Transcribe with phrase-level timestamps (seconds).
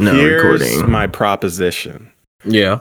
[0.00, 0.90] No Here's recording.
[0.90, 2.10] my proposition.
[2.44, 2.78] Yeah.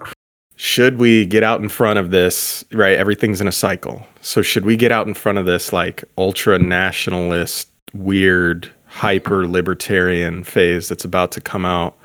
[0.55, 2.63] Should we get out in front of this?
[2.71, 4.07] Right, everything's in a cycle.
[4.21, 10.45] So should we get out in front of this like ultra nationalist, weird, hyper libertarian
[10.45, 11.97] phase that's about to come out,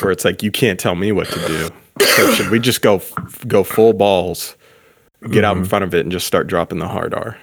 [0.00, 1.68] where it's like you can't tell me what to do.
[2.06, 3.02] So should we just go
[3.48, 4.54] go full balls,
[5.30, 5.68] get out in mm-hmm.
[5.68, 7.36] front of it, and just start dropping the hard R?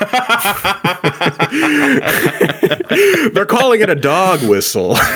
[3.32, 4.96] They're calling it a dog whistle.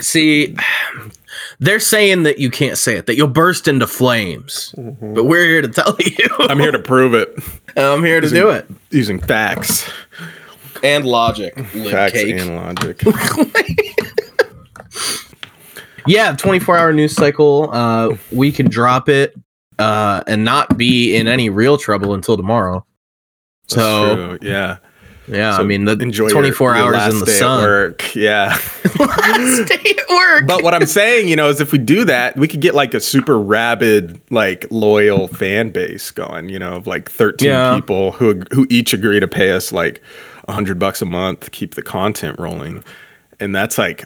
[0.00, 0.56] See,
[1.60, 4.74] they're saying that you can't say it, that you'll burst into flames.
[4.76, 6.28] But we're here to tell you.
[6.40, 7.34] I'm here to prove it
[7.76, 8.68] I'm here to do it.
[8.90, 9.88] using facts,
[10.82, 11.54] And logic.
[11.58, 12.36] facts cake.
[12.38, 13.02] and logic.
[16.06, 17.70] yeah, 24 hour news cycle.
[17.72, 19.34] Uh, we can drop it
[19.82, 22.84] uh, and not be in any real trouble until tomorrow.
[23.68, 24.78] That's So, true, yeah,
[25.28, 27.62] yeah, So I mean, the enjoy 24 your hours last in the sun.
[27.62, 28.14] work.
[28.14, 28.48] Yeah,
[28.98, 30.46] Last day at work.
[30.46, 32.92] but what I'm saying, you know, is if we do that, we could get like
[32.94, 36.48] a super rabid, like loyal fan base going.
[36.48, 37.74] You know, of like 13 Yeah.
[37.74, 40.02] people who who each agree to pay us like
[40.48, 42.82] a hundred bucks a month to keep the content rolling,
[43.40, 44.04] and that's like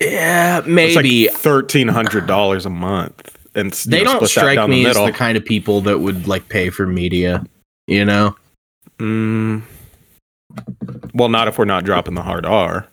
[0.00, 1.28] yeah, maybe.
[1.28, 3.38] like thirteen hundred dollars a month.
[3.54, 6.26] And you they know, don't strike me the as the kind of people that would
[6.26, 7.44] like pay for media,
[7.86, 8.34] you know?
[8.98, 9.62] Mm,
[11.14, 12.86] well, not if we're not dropping the hard R.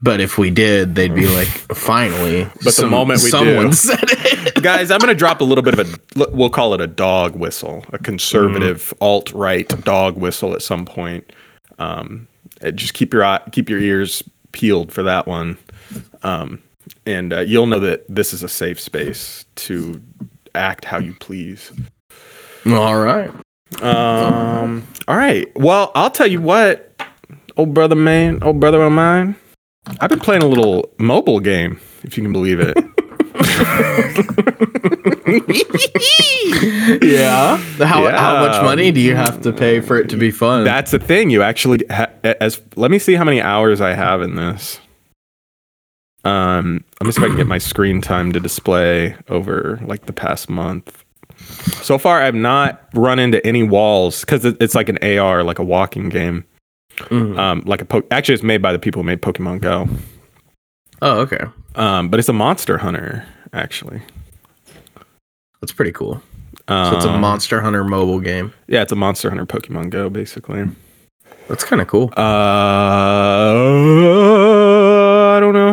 [0.00, 2.48] But if we did, they'd be like, finally.
[2.62, 4.54] But the moment we someone do- said it.
[4.62, 7.34] Guys, I'm going to drop a little bit of a, we'll call it a dog
[7.34, 11.32] whistle, a conservative alt right dog whistle at some point.
[11.78, 12.28] Um,
[12.74, 15.58] just keep your eye, keep your ears peeled for that one.
[16.22, 16.62] Um,
[17.06, 20.00] and uh, you'll know that this is a safe space to
[20.54, 21.72] act how you please.
[22.66, 23.30] All right.
[23.82, 25.46] Um, all right.
[25.56, 27.00] Well, I'll tell you what,
[27.56, 29.36] old brother man, old brother of mine,
[30.00, 32.76] I've been playing a little mobile game, if you can believe it.
[37.02, 37.56] Yeah.
[37.84, 38.18] How, Yeah.
[38.18, 40.64] how much money do you have to pay for it to be fun?
[40.64, 41.30] That's the thing.
[41.30, 44.80] You actually ha- as let me see how many hours I have in this.
[46.24, 50.06] Um, let me see if I can get my screen time to display over like
[50.06, 51.04] the past month.
[51.82, 55.58] So far, I've not run into any walls because it, it's like an AR, like
[55.58, 56.44] a walking game.
[56.96, 57.38] Mhm.
[57.38, 59.88] Um, like a po- actually, it's made by the people who made Pokemon Go.
[61.00, 61.44] Oh, okay.
[61.76, 64.02] Um, but it's a Monster Hunter actually.
[65.60, 66.20] That's pretty cool.
[66.66, 68.52] Um, So it's a Monster Hunter mobile game.
[68.66, 70.66] Yeah, it's a Monster Hunter Pokemon Go basically.
[71.48, 72.12] That's kind of cool.
[72.16, 74.37] Uh, I don't know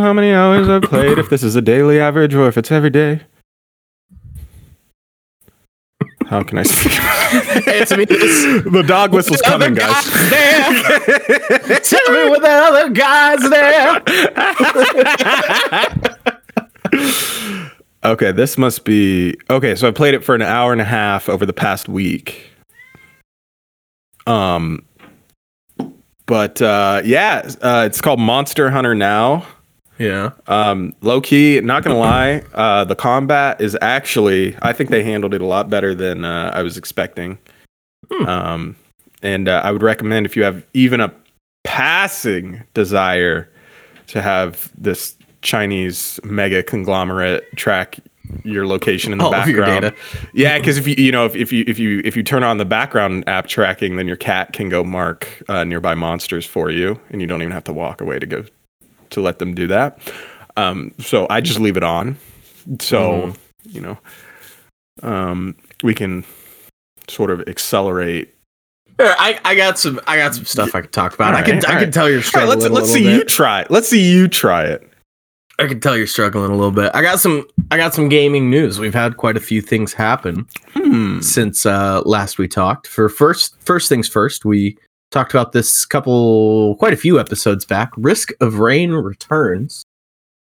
[0.06, 2.92] how many hours I've played, if this is a daily average or if it's every
[2.92, 3.22] day.
[6.28, 6.94] How can I speak?
[7.68, 10.08] Answer me the dog whistle's Other coming, guys.
[10.10, 11.80] guys there.
[11.80, 14.04] Tell me what the other guys there.
[18.06, 19.74] okay, this must be okay.
[19.76, 22.52] So I played it for an hour and a half over the past week.
[24.28, 24.86] Um,
[26.28, 29.48] but uh, yeah, uh, it's called Monster Hunter now.
[29.98, 30.32] Yeah.
[30.48, 35.34] Um, low key, not gonna lie, uh, the combat is actually I think they handled
[35.34, 37.38] it a lot better than uh, I was expecting.
[38.12, 38.26] Hmm.
[38.28, 38.76] Um,
[39.22, 41.14] and uh, I would recommend if you have even a
[41.64, 43.50] passing desire
[44.08, 48.00] to have this Chinese mega conglomerate track
[48.44, 49.94] your location in the All background.
[50.34, 52.58] Yeah, because if you you know if, if you if you if you turn on
[52.58, 57.00] the background app tracking, then your cat can go mark uh, nearby monsters for you,
[57.10, 58.46] and you don't even have to walk away to go
[59.12, 60.00] to let them do that.
[60.58, 62.18] Um, so I just leave it on,
[62.80, 63.34] so
[63.64, 63.98] you know,
[65.04, 66.24] um, we can
[67.10, 68.34] sort of accelerate.
[68.98, 71.34] I, I got some I got some stuff I can talk about.
[71.36, 71.94] I can Alright, I can alright.
[71.94, 72.60] tell you're All right, struggling.
[72.60, 73.70] let's let's see you try it.
[73.72, 74.90] Let's see you try it.
[75.60, 76.92] I can tell you're struggling a little bit.
[76.94, 78.80] I got some I got some gaming news.
[78.80, 81.20] We've had quite a few things happen Hmm.
[81.20, 82.88] since uh last we talked.
[82.88, 84.78] For first first things first, we
[85.16, 87.90] talked about this couple quite a few episodes back.
[87.96, 89.86] Risk of Rain Returns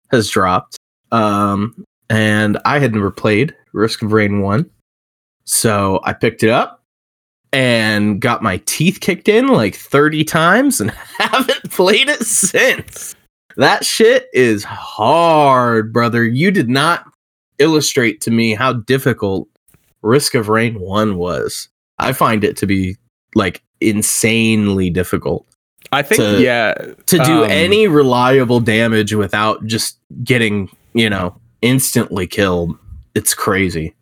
[0.09, 0.77] has dropped.
[1.11, 4.67] Um and I had never played Risk of Rain 1.
[5.45, 6.83] So I picked it up
[7.53, 10.89] and got my teeth kicked in like 30 times and
[11.19, 13.15] haven't played it since.
[13.57, 16.25] That shit is hard, brother.
[16.25, 17.05] You did not
[17.59, 19.47] illustrate to me how difficult
[20.01, 21.69] Risk of Rain 1 was.
[21.99, 22.97] I find it to be
[23.35, 25.45] like insanely difficult
[25.91, 26.73] I think To- yeah.
[26.73, 32.77] to do Um, any reliable damage without just getting, you know, instantly killed.
[33.15, 33.93] It's crazy.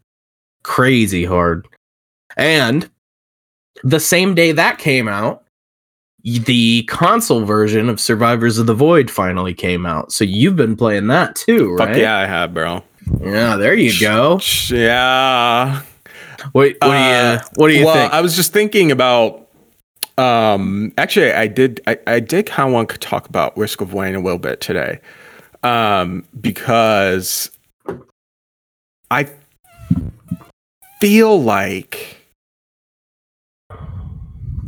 [0.63, 1.67] Crazy hard.
[2.37, 2.89] And
[3.83, 5.43] the same day that came out,
[6.23, 10.11] the console version of Survivors of the Void finally came out.
[10.11, 11.89] So you've been playing that too, right?
[11.89, 12.83] Fuck yeah, I have, bro.
[13.21, 14.39] Yeah, there you go.
[14.69, 15.81] Yeah.
[16.51, 18.11] What, what do you Uh, what do you well, think?
[18.11, 19.44] I was just thinking about.
[20.17, 21.81] Um, actually, I did.
[21.87, 24.61] I, I did kind of want to talk about Risk of Wayne a little bit
[24.61, 24.99] today,
[25.63, 27.51] um, because
[29.11, 29.29] I
[31.01, 32.17] feel like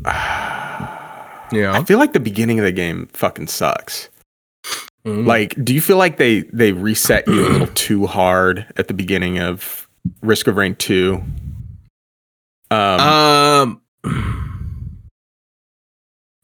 [0.06, 1.72] yeah.
[1.74, 4.10] I feel like the beginning of the game fucking sucks.
[5.06, 5.26] Mm.
[5.26, 8.94] Like, do you feel like they they reset you a little too hard at the
[8.94, 9.88] beginning of
[10.22, 11.24] Risk of Rain Two?
[12.70, 14.47] Um, um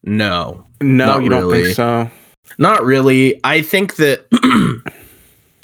[0.04, 0.66] No.
[0.82, 2.10] no, you don't think so.
[2.58, 3.40] Not really.
[3.44, 4.26] I think that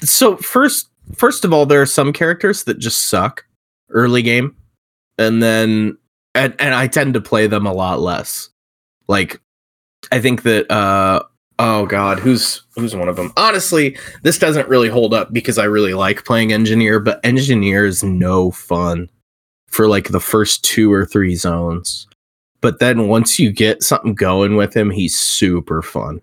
[0.00, 3.44] so first first of all there are some characters that just suck
[3.90, 4.56] early game
[5.18, 5.96] and then
[6.34, 8.48] and and I tend to play them a lot less.
[9.08, 9.40] Like
[10.10, 11.22] I think that uh
[11.58, 13.32] oh god, who's who's one of them?
[13.36, 18.02] Honestly, this doesn't really hold up because I really like playing engineer, but engineer is
[18.02, 19.10] no fun
[19.68, 22.06] for like the first two or three zones.
[22.60, 26.20] But then once you get something going with him, he's super fun.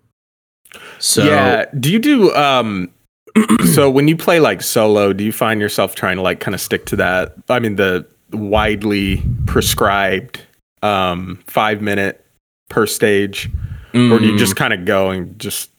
[0.98, 1.66] So yeah.
[1.78, 2.90] Do you do um?
[3.72, 6.60] so when you play like solo, do you find yourself trying to like kind of
[6.60, 7.34] stick to that?
[7.48, 10.40] I mean, the widely prescribed
[10.82, 12.24] um five minute
[12.68, 13.50] per stage,
[13.94, 15.70] or do you mm, just kind of go and just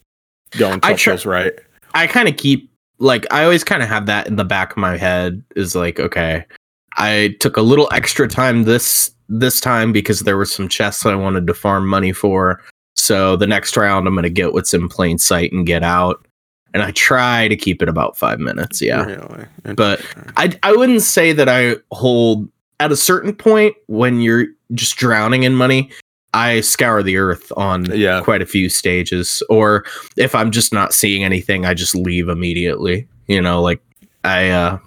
[0.52, 1.54] go until I feels right?
[1.94, 2.70] I kind of keep
[3.00, 6.00] like I always kind of have that in the back of my head is like
[6.00, 6.46] okay
[6.98, 11.16] I took a little extra time this this time because there were some chests I
[11.16, 12.62] wanted to farm money for.
[12.96, 16.26] So the next round I'm going to get what's in plain sight and get out.
[16.74, 19.04] And I try to keep it about 5 minutes yeah.
[19.04, 19.46] Really?
[19.76, 20.02] But
[20.38, 22.48] I I wouldn't say that I hold
[22.80, 25.90] at a certain point when you're just drowning in money
[26.36, 28.22] I scour the earth on Yeah.
[28.22, 29.42] quite a few stages.
[29.50, 29.84] Or
[30.16, 33.82] if I'm just not seeing anything I just leave immediately you know like
[34.24, 34.78] I uh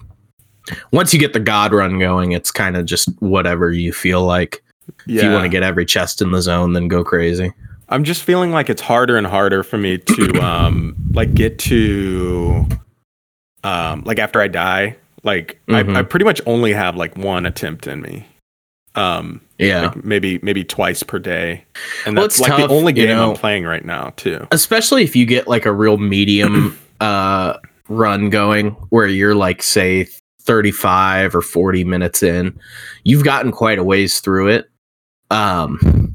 [0.93, 4.63] once you get the god run going it's kind of just whatever you feel like
[5.07, 5.19] yeah.
[5.19, 7.53] if you want to get every chest in the zone then go crazy
[7.89, 12.67] I'm just feeling like it's harder and harder for me to um like get to
[13.65, 15.95] um like after I die, like Mhm.
[15.97, 18.27] I, I pretty much only have like one attempt in me.
[18.95, 21.65] Um yeah like maybe maybe twice per day.
[22.07, 23.31] And that's it's like tough, the only you game know.
[23.33, 24.47] I'm playing right now too.
[24.53, 30.09] especially if you get like a real medium uh run going where you're like say
[30.43, 32.59] 35 or 40 minutes in
[33.05, 34.69] you've gotten quite a ways through it
[35.31, 36.15] um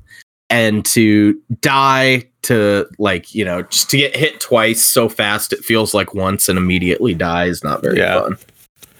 [0.49, 5.63] and to die to like you know just to get hit twice so fast it
[5.63, 8.21] feels like once and immediately die is not very Yeah.
[8.21, 8.37] fun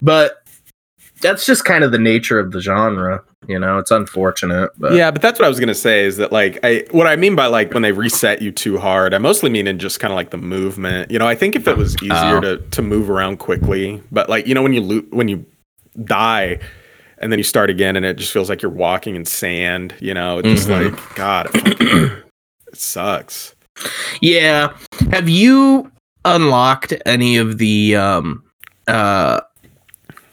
[0.01, 0.36] but
[1.21, 5.09] that's just kind of the nature of the genre you know it's unfortunate but yeah,
[5.11, 7.45] but that's what I was gonna say is that like I what I mean by
[7.47, 10.31] like when they reset you too hard, I mostly mean in just kind of like
[10.31, 11.09] the movement.
[11.11, 12.41] You know, I think if it was easier Oh.
[12.41, 15.45] to to move around quickly, but like you know when you lo- when you
[16.03, 16.59] die
[17.19, 19.93] and then you start again and it just feels like you're walking in sand.
[19.99, 20.91] You know, it's just Mhm.
[20.91, 23.55] like God, it, it sucks.
[24.21, 24.73] Yeah.
[25.11, 25.91] Have you
[26.25, 28.43] unlocked any of the um
[28.87, 29.39] uh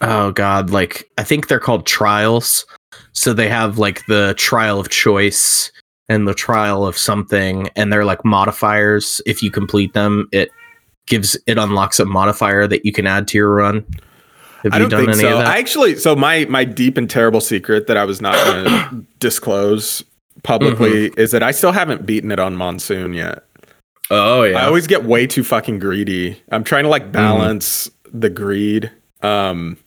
[0.01, 2.65] oh god, like I think they're called trials.
[3.13, 5.71] So they have like the trial of choice
[6.09, 9.21] and the trial of something and they're like modifiers.
[9.25, 10.49] If you complete them, it
[11.07, 13.85] gives it unlocks a modifier that you can add to your run.
[14.63, 15.31] Have I you don't done think any so.
[15.33, 15.47] of that?
[15.47, 19.05] I actually, so my my deep and terrible secret that I was not going to
[19.19, 20.03] disclose
[20.43, 21.19] publicly Mm-hmm.
[21.19, 23.43] is that I still haven't beaten it on monsoon yet.
[24.11, 24.57] oh yeah.
[24.59, 26.41] I always get way too fucking greedy.
[26.51, 26.91] I'm trying to Mm-hmm.
[26.91, 28.91] like balance the greed.
[29.21, 29.77] Um,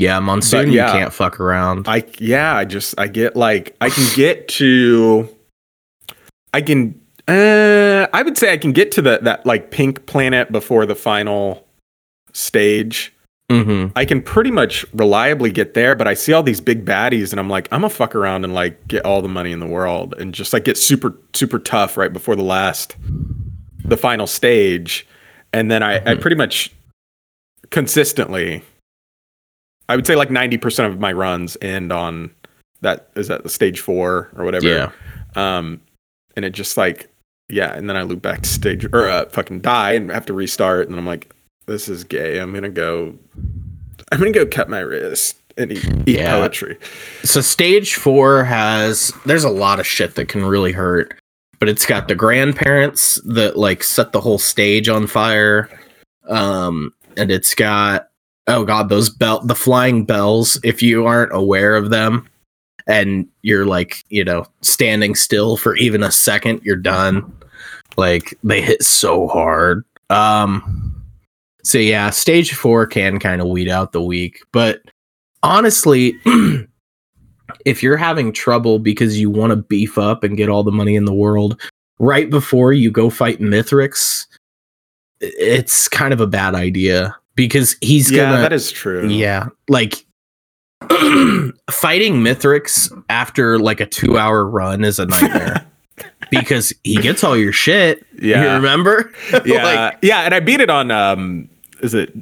[0.00, 0.86] yeah, monsoon but yeah.
[0.92, 1.86] you can't fuck around.
[1.88, 5.28] I yeah, I just I get like I can get to,
[6.54, 7.00] I can.
[7.28, 10.96] Uh, I would say I can get to the that like pink planet before the
[10.96, 11.64] final
[12.32, 13.12] stage.
[13.52, 13.92] mm-hmm.
[13.94, 17.38] I can pretty much reliably get there, but I see all these big baddies and
[17.38, 20.14] I'm like, I'm gonna fuck around and like get all the money in the world
[20.18, 22.96] and just like get super, super tough right before the last,
[23.84, 25.06] the final stage.
[25.52, 26.20] And then I, I Mhm.
[26.20, 26.72] pretty much
[27.70, 28.62] consistently,
[29.90, 32.30] I would say like 90% of my runs end on
[32.80, 34.68] that, is that the stage four or whatever.
[34.68, 34.90] Yeah.
[35.36, 35.80] Um,
[36.36, 37.08] and it just like,
[37.48, 37.74] yeah.
[37.74, 40.88] And then I loop back to stage or uh, fucking die and have to restart.
[40.88, 41.34] And I'm like,
[41.66, 42.38] this is gay.
[42.38, 43.16] I'm gonna go.
[44.12, 46.32] I'm gonna go cut my wrist and eat, eat Yeah.
[46.38, 46.78] poetry.
[47.22, 51.14] So stage four has there's a lot of shit that can really hurt,
[51.58, 55.68] but it's got the grandparents that like set the whole stage on fire.
[56.28, 58.09] Um, and it's got
[58.46, 62.28] oh god, those bell the flying bells, if you aren't aware of them.
[62.86, 67.32] and you're like, you know, standing still for even a second, you're done.
[67.96, 69.84] Like they hit so hard.
[70.08, 71.04] Um
[71.62, 74.80] so yeah, stage 4 can kind of weed out the weak, but
[75.42, 76.18] honestly,
[77.66, 80.96] if you're having trouble because you want to beef up and get all the money
[80.96, 81.60] in the world
[81.98, 84.26] right before you go fight Mithrix,
[85.20, 87.14] it's kind of a bad idea
[87.48, 89.08] because he's yeah, gonna that is true.
[89.08, 90.04] yeah, like
[91.70, 95.66] fighting Mithrix after like a two hour run is a nightmare
[96.30, 98.04] because he gets all your shit.
[98.20, 98.42] Yeah.
[98.42, 99.12] You remember?
[99.44, 101.48] yeah, Like, yeah, and I beat it on um,
[101.82, 102.12] is it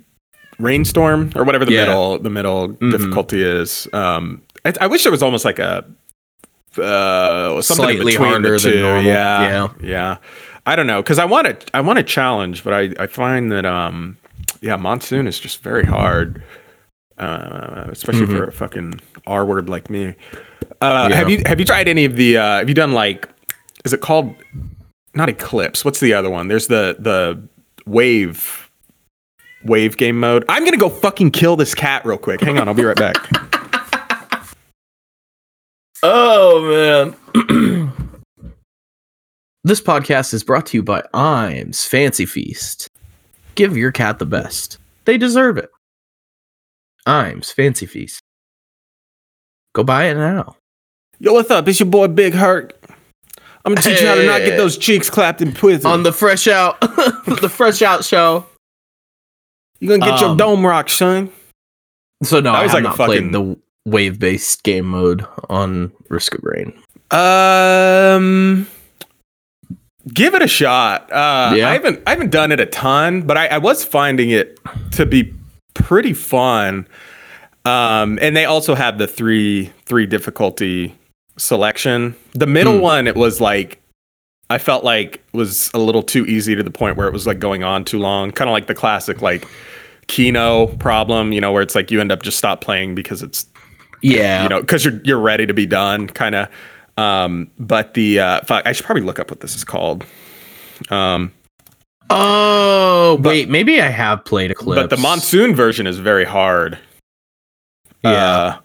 [0.59, 1.87] rainstorm or whatever the Yeah.
[1.87, 2.91] middle the middle Mhm.
[2.91, 3.89] difficulty is.
[3.93, 5.85] Um, I, I wish there was almost like a
[6.81, 9.03] uh something Slightly between harder the than normal.
[9.05, 9.69] Yeah, Yeah.
[9.83, 10.17] yeah.
[10.67, 13.51] I don't know because I want to I want a challenge, but I I find
[13.53, 14.17] that um
[14.61, 16.43] yeah monsoon is just very hard.
[17.19, 18.37] Uh, especially Mhm.
[18.37, 20.15] for a fucking R word like me.
[20.81, 21.17] Uh, Yeah.
[21.17, 22.37] Have you have you tried any of the?
[22.37, 23.29] Uh, have you done like?
[23.85, 24.35] Is it called?
[25.15, 25.85] Not Eclipse.
[25.85, 26.47] What's the other one?
[26.49, 27.43] There's the the
[27.87, 28.71] wave
[29.65, 30.45] wave game mode.
[30.49, 32.41] I'm gonna go fucking kill this cat real quick.
[32.41, 33.17] Hang on, I'll be right back.
[36.03, 37.93] Oh man.
[39.65, 42.89] this podcast is brought to you by Iams Fancy Feast.
[43.59, 44.79] Give your cat the best.
[45.05, 45.69] They deserve it.
[47.09, 48.23] Iams Fancy Feast.
[49.75, 50.55] Go buy it now.
[51.19, 51.67] Yo, what's up?
[51.67, 52.73] It's your boy Big Hurt.
[53.65, 55.91] I'm gonna teach you how to not get those cheeks clapped in prison.
[55.91, 58.47] On the Fresh Out the Fresh Out show.
[59.81, 61.33] You're gonna get your um, dome rock, son.
[62.23, 66.45] So no, I was like not fucking- played the wave-based game mode on Risk of
[66.45, 66.73] Rain.
[67.11, 68.69] Um,
[70.13, 71.11] give it a shot.
[71.13, 71.69] Uh, Yeah?
[71.69, 74.59] I haven't I haven't done it a ton, but I, I was finding it
[74.93, 75.33] to be
[75.75, 76.87] pretty fun.
[77.65, 80.95] Um, and they also have the three three difficulty
[81.37, 82.15] selection.
[82.33, 82.81] The middle Hmm.
[82.83, 83.81] one, it was like
[84.51, 87.39] I felt like was a little too easy to the point where it was like
[87.39, 88.31] going on too long.
[88.33, 89.47] Kind of like the classic like
[90.07, 93.45] Kino problem, you know, where it's like you end up just stop playing because it's
[94.01, 94.45] Yeah.
[94.45, 96.49] you know, because you're you're ready to be done, kind of.
[96.99, 100.05] Um, but the uh, fuck, I should probably look up what this is called.
[100.91, 101.33] Um,
[102.11, 104.83] oh, wait, maybe I have played Eclipse.
[104.83, 106.77] but the monsoon version is very hard.
[108.03, 108.11] Yeah.
[108.11, 108.59] Uh,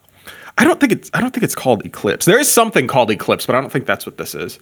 [0.57, 2.25] I don't think it's I don't think it's called Eclipse.
[2.25, 4.57] There is something called Eclipse, but I don't think that's what this is.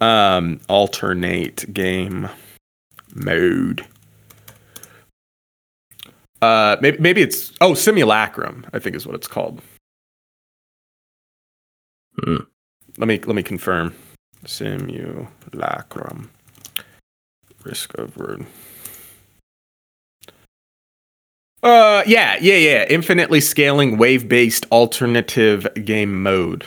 [0.00, 2.28] Um, alternate game
[3.14, 3.86] mode.
[6.42, 8.66] Uh, maybe maybe it's oh simulacrum.
[8.72, 9.62] I think is what it's called.
[12.22, 12.36] Hmm.
[12.98, 13.94] Let me let me confirm.
[14.46, 16.30] Simulacrum.
[17.64, 18.46] Risk of word.
[21.62, 22.84] Uh, yeah, yeah, yeah.
[22.90, 26.66] Infinitely scaling wave based alternative game mode.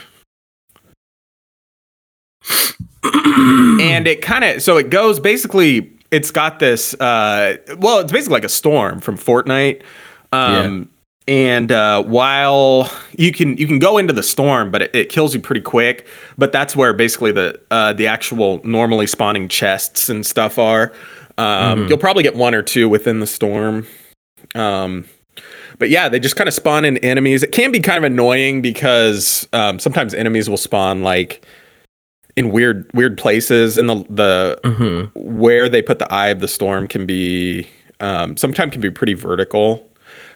[3.04, 8.34] and it kind of so it goes basically it's got this uh well it's basically
[8.34, 9.82] like a storm from Fortnite
[10.32, 10.88] um
[11.28, 15.34] and uh while you can you can go into the storm but it, it kills
[15.34, 16.06] you pretty quick
[16.38, 20.90] but that's where basically the uh the actual normally spawning chests and stuff are
[21.36, 21.88] um Mhm.
[21.90, 23.86] you'll probably get one or two within the storm
[24.54, 25.04] um
[25.78, 27.44] but yeah, they just kind of spawn in enemies.
[27.44, 31.46] It can be kind of annoying because um, sometimes enemies will spawn like
[32.36, 35.10] in weird weird places, and the the Mhm.
[35.14, 37.68] where they put the eye of the storm can be
[38.00, 39.87] um, sometimes can be pretty vertical.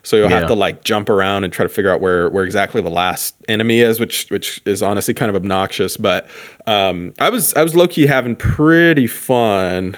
[0.05, 0.41] So you'll Yeah.
[0.41, 3.37] have to like jump around and try to figure out where where exactly the last
[3.49, 5.97] enemy is, which which is honestly kind of obnoxious.
[5.97, 6.29] But
[6.67, 9.97] um, I was I was low key having pretty fun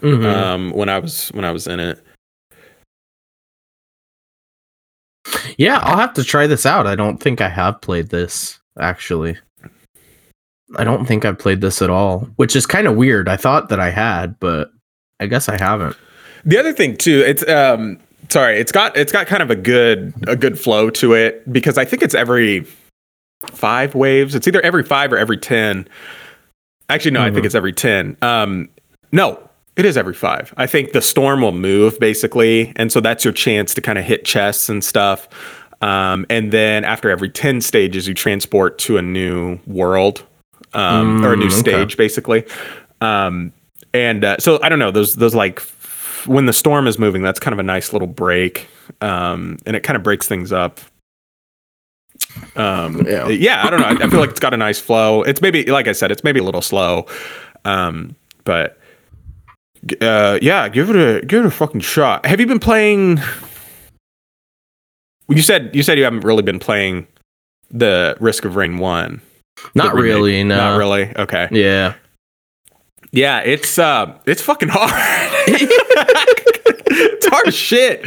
[0.00, 0.24] Mhm.
[0.26, 2.00] um, when I was when I was in it.
[5.56, 6.86] Yeah, I'll have to try this out.
[6.86, 9.36] I don't think I have played this actually.
[10.76, 13.28] I don't think I've played this at all, which is kind of weird.
[13.28, 14.70] I thought that I had, but
[15.20, 15.96] I guess I haven't.
[16.44, 17.98] The other thing too, it's um
[18.32, 21.78] sorry, it's got it's got kind of a good a good flow to it because
[21.78, 22.66] I think it's every
[23.46, 24.34] five waves.
[24.34, 25.86] It's either every five or every ten.
[26.88, 27.46] Actually, no, I think Mhm.
[27.46, 28.16] it's every ten.
[28.22, 28.68] Um
[29.12, 29.38] no,
[29.76, 30.52] it is every five.
[30.56, 34.04] I think the storm will move basically, and so that's your chance to kind of
[34.04, 35.28] hit chests and stuff.
[35.82, 40.22] Um, and then after every ten stages, you transport to a new world
[40.74, 41.58] um, or a new Mm, okay.
[41.60, 42.44] stage, basically.
[43.00, 43.52] Um,
[43.92, 45.60] and uh, so I don't know those those like
[46.22, 48.68] f- when the storm is moving, that's kind of a nice little break,
[49.00, 50.80] um, and it kind of breaks things up.
[52.56, 53.28] Um, Yeah.
[53.28, 53.62] yeah.
[53.66, 53.86] I don't know.
[53.86, 55.22] I, I feel like it's got a nice flow.
[55.22, 57.06] It's maybe like I said, it's maybe a little slow,
[57.64, 58.14] um,
[58.44, 58.78] but
[60.00, 62.24] uh, yeah, give it a give it a fucking shot.
[62.26, 63.20] Have you been playing?
[65.28, 67.06] You said you said you haven't really been playing
[67.70, 69.20] the Risk of Rain one.
[69.74, 70.02] Not remake.
[70.04, 70.56] really, no.
[70.56, 71.14] Not really.
[71.16, 71.48] Okay.
[71.50, 71.94] Yeah.
[73.12, 74.90] Yeah, it's uh, it's fucking hard.
[76.94, 78.04] it's hard as shit.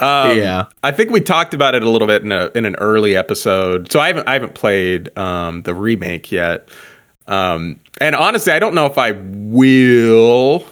[0.00, 0.66] Um, yeah.
[0.84, 3.90] I think we talked about it a little bit in a in an early episode.
[3.90, 6.68] So I haven't I haven't played um, the remake yet.
[7.26, 10.64] Um, and honestly, I don't know if I will.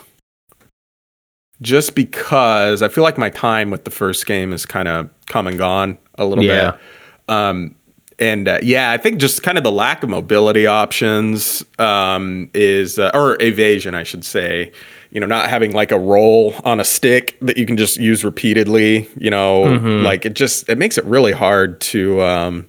[1.60, 5.46] Just because I feel like my time with the first game is kind of come
[5.46, 6.72] and gone a little Yeah.
[6.72, 6.80] bit.
[7.28, 7.76] Um,
[8.18, 12.98] and uh, yeah, I think just kind of the lack of mobility options um, is,
[12.98, 14.72] uh, or evasion, I should say.
[15.10, 18.24] You know, not having like a roll on a stick that you can just use
[18.24, 19.08] repeatedly.
[19.18, 20.02] You know, Mhm.
[20.02, 22.68] like it just it makes it really hard to um,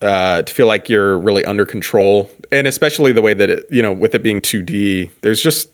[0.00, 3.82] uh, to feel like you're really under control, and especially the way that it, you
[3.82, 5.68] know, with it being 2D, there's just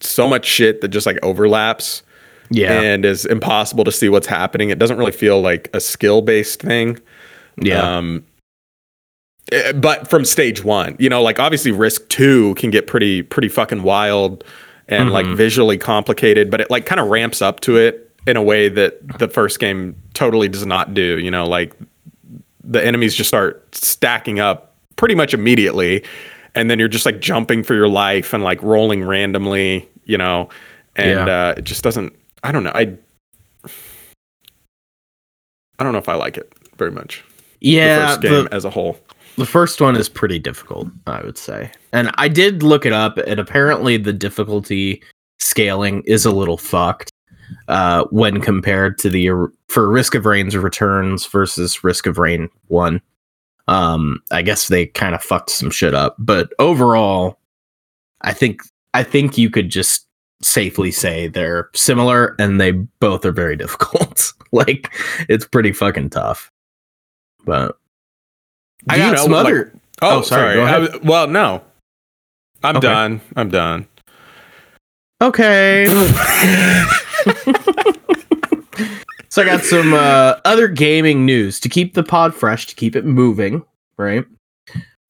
[0.00, 2.02] so much shit that just like overlaps
[2.50, 2.80] Yeah.
[2.80, 4.70] and is impossible to see what's happening.
[4.70, 6.98] It doesn't really feel like a skill based thing.
[7.60, 7.96] Yeah.
[7.98, 8.24] Um,
[9.52, 13.48] eh, but from stage one, you know, like obviously Risk Two can get pretty pretty
[13.48, 14.44] fucking wild
[14.88, 15.36] and like Mhm.
[15.36, 19.18] visually complicated, but it like kind of ramps up to it in a way that
[19.18, 21.18] the first game totally does not do.
[21.18, 21.72] You know, like
[22.62, 26.02] the enemies just start stacking up pretty much immediately,
[26.54, 29.88] and then you're just like jumping for your life and like rolling randomly.
[30.06, 30.48] You know,
[30.96, 31.48] and Yeah.
[31.48, 32.12] uh, it just doesn't.
[32.42, 32.72] I don't know.
[32.74, 32.92] I
[35.78, 37.24] I don't know if I like it very much
[37.60, 38.08] the yeah.
[38.08, 38.98] first game The, as a whole.
[39.36, 41.70] the first one is pretty difficult, I would say.
[41.92, 45.02] And I did look it up, and apparently the difficulty
[45.38, 47.10] scaling is a little fucked
[47.68, 49.28] uh, when compared to the
[49.68, 53.00] for Risk of Rain's returns versus Risk of Rain 1.
[53.66, 57.38] Um, I guess they kind of fucked some shit up, but overall,
[58.20, 58.60] I think
[58.92, 60.06] I think you could just
[60.42, 64.32] safely say they're similar and they both are very difficult.
[64.52, 64.90] like
[65.28, 66.50] it's pretty fucking tough.
[67.44, 67.76] But
[68.88, 69.72] I Do you got know, some like- other.
[70.02, 70.86] Oh, Oh, sorry, sorry.
[70.86, 71.62] I well, no.
[72.62, 72.86] I'm Okay.
[72.88, 73.20] done.
[73.36, 73.86] I'm done.
[75.22, 75.86] Okay.
[79.28, 82.96] so I got some uh, other gaming news to keep the pod fresh, to keep
[82.96, 83.62] it moving.
[83.96, 84.24] Right.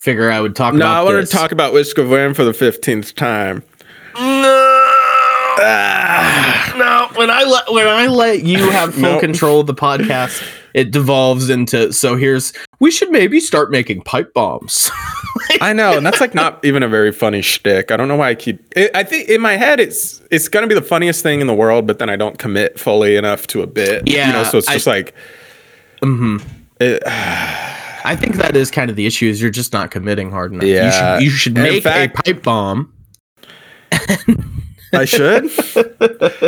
[0.00, 1.00] Figure I would talk no, about.
[1.00, 3.62] I want to talk about Whisk of Ram for the fifteenth time.
[4.16, 4.20] No,
[6.76, 7.08] no.
[7.14, 9.20] When I let when I let you have full Nope.
[9.20, 10.42] control of the podcast,
[10.74, 11.92] it devolves into.
[11.92, 14.90] So here's we should maybe start making pipe bombs.
[15.60, 17.90] I know, and that's like not even a very funny shtick.
[17.90, 18.60] I don't know why I keep.
[18.76, 21.54] It, I think in my head it's it's gonna be the funniest thing in the
[21.54, 24.06] world, but then I don't commit fully enough to a bit.
[24.06, 25.14] you Yeah, know, so it's I- just like.
[26.02, 26.38] hmm
[28.06, 29.26] I think that is kind of the issue.
[29.30, 30.64] Is you're just not committing hard enough.
[30.64, 31.18] Yeah.
[31.18, 32.92] You should, you should make fact- a pipe bomb.
[34.94, 35.44] I should.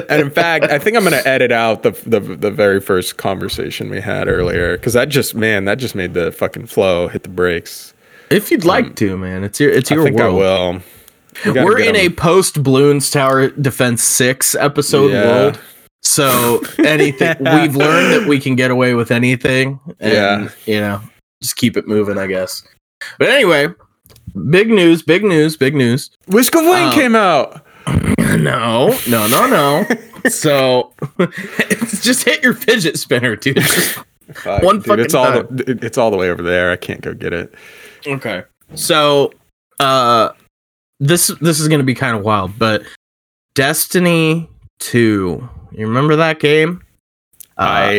[0.09, 3.17] and in fact, I think I'm going to edit out the, the the very first
[3.17, 7.23] conversation we had earlier because that just man, that just made the fucking flow hit
[7.23, 7.93] the brakes.
[8.31, 10.35] If you'd like to, man, it's your it's your I think world.
[10.35, 10.83] I will.
[11.55, 15.27] We We're in a post Bloons Tower Defense Six episode Yeah.
[15.27, 15.61] world,
[16.03, 20.49] so anything we've learned that we can get away with anything, and Yeah.
[20.65, 21.01] you know,
[21.43, 22.63] just keep it moving, I guess.
[23.19, 23.69] But anyway,
[24.51, 26.11] big news, big news, big news.
[26.29, 27.66] Of Wayne Um, came out.
[28.37, 29.87] No, no, no, no.
[30.29, 30.93] so
[32.03, 33.65] just hit your fidget spinner, dude.
[34.35, 36.71] Fuck, one dude, it's all fucking the, it's all the way over there.
[36.71, 37.55] I can't go get it.
[38.07, 38.45] Okay.
[38.75, 39.33] So
[39.81, 40.31] uh
[41.01, 42.83] this this is gonna be kind of wild, but
[43.55, 45.49] Destiny 2.
[45.73, 46.83] You remember that game?
[47.57, 47.93] Uh, I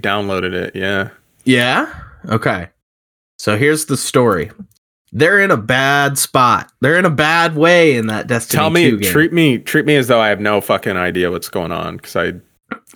[0.00, 0.76] downloaded it.
[0.76, 1.08] Yeah.
[1.44, 1.92] yeah?
[2.28, 2.68] Okay.
[3.38, 4.50] So here's the story.
[5.12, 6.70] They're in a bad spot.
[6.80, 9.10] They're in a bad way in that Destiny Tell me, 2 game.
[9.12, 12.14] treat me, treat me as though I have no fucking idea what's going on because
[12.16, 12.24] I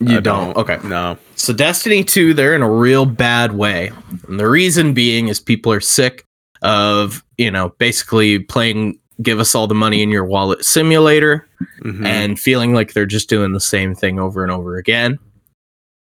[0.01, 0.55] you I don't.
[0.57, 0.79] Okay.
[0.85, 1.17] No.
[1.37, 3.91] So Destiny 2, they're in a real bad way.
[4.29, 6.25] And the reason being is people are sick
[6.61, 11.47] of, you know, basically playing give us all the money in your wallet simulator
[11.85, 12.05] Mhm.
[12.05, 15.19] and feeling like they're just doing the same thing over and over again.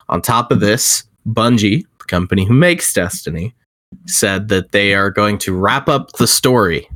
[0.09, 3.53] On top of this, Bungie, the company who makes Destiny,
[4.05, 6.89] said that they are going to wrap up the story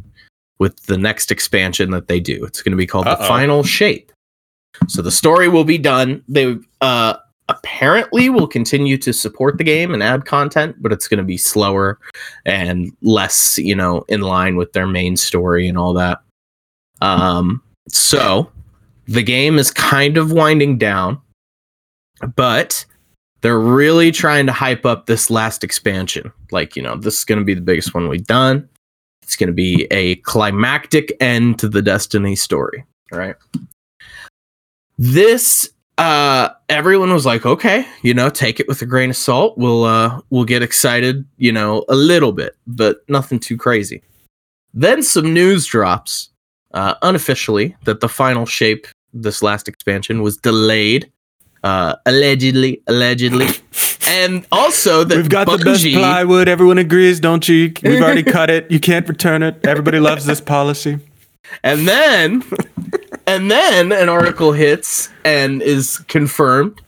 [0.59, 2.43] with the next expansion that they do.
[2.45, 3.27] It's going to be called The Uh-oh.
[3.27, 4.11] Final Shape.
[4.87, 6.23] So the story will be done.
[6.27, 7.15] They uh,
[7.49, 11.37] apparently will continue to support the game and add content, but it's going to be
[11.37, 11.99] slower
[12.45, 16.19] and less, you know, in line with their main story and all that.
[17.01, 18.51] Um, so
[19.07, 21.19] the game is kind of winding down,
[22.35, 22.85] but
[23.41, 26.31] they're really trying to hype up this last expansion.
[26.51, 28.67] Like, you know, this is going to be the biggest one we've done.
[29.23, 33.35] It's going to be a climactic end to the Destiny story, right?
[34.97, 39.57] This uh everyone was like okay you know take it with a grain of salt
[39.57, 44.01] we'll uh we'll get excited you know a little bit but nothing too crazy
[44.73, 46.29] then some news drops
[46.73, 51.11] uh unofficially that the final shape this last expansion was delayed
[51.63, 53.47] uh allegedly allegedly
[54.07, 56.47] and also that We've got the best plywood.
[56.47, 57.71] Everyone agrees, don't you?
[57.83, 58.69] We've already cut it.
[58.71, 59.65] You can't return it.
[59.65, 60.97] Everybody loves this policy.
[61.63, 62.43] And then,
[63.27, 66.81] and then an article hits and is confirmed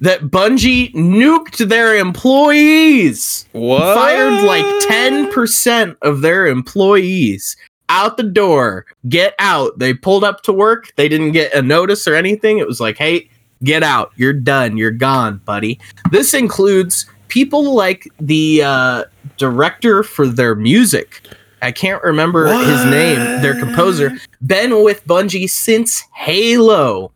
[0.00, 3.94] that Bungie nuked their employees, What?
[3.96, 7.56] fired like 10% of their employees
[7.88, 8.86] out the door.
[9.08, 9.78] Get out.
[9.78, 10.92] They pulled up to work.
[10.96, 12.58] They didn't get a notice or anything.
[12.58, 13.28] It was like, hey,
[13.64, 14.12] get out.
[14.16, 14.76] You're done.
[14.76, 15.78] You're gone, buddy.
[16.10, 19.04] This includes people like the uh,
[19.36, 21.26] director for their music.
[21.62, 24.12] I can't remember his name, their composer.
[24.44, 27.12] Been with Bungie since Halo.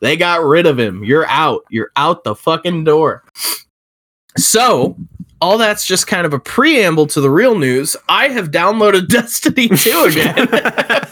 [0.00, 1.02] They got rid of him.
[1.02, 1.64] You're out.
[1.68, 3.24] You're out the fucking door.
[4.36, 4.96] So,
[5.40, 7.96] all that's just kind of a preamble to the real news.
[8.08, 10.38] I have downloaded Destiny 2 again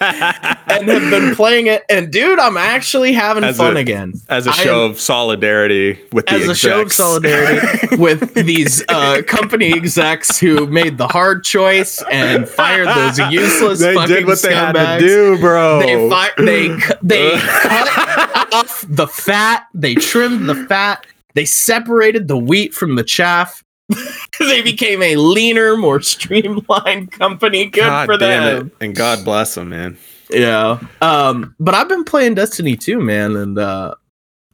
[0.00, 1.84] and have been playing it.
[1.88, 4.14] And dude, I'm actually having As fun a- again.
[4.28, 8.82] As a show am- of solidarity with the as a show of solidarity with these
[8.88, 14.26] uh, company execs who made the hard choice and fired those useless they fucking did
[14.26, 15.80] what they had to do, bro.
[15.80, 16.68] They fi- they
[17.02, 19.66] they cut off the fat.
[19.74, 21.06] They trimmed the fat.
[21.34, 23.62] They separated the wheat from the chaff.
[24.40, 27.66] they became a leaner, more streamlined company.
[27.66, 28.66] Good God for them.
[28.66, 28.84] it.
[28.84, 29.96] And God bless them, man.
[30.30, 30.80] Yeah.
[31.00, 33.94] Um, but I've been playing Destiny 2, man, and uh,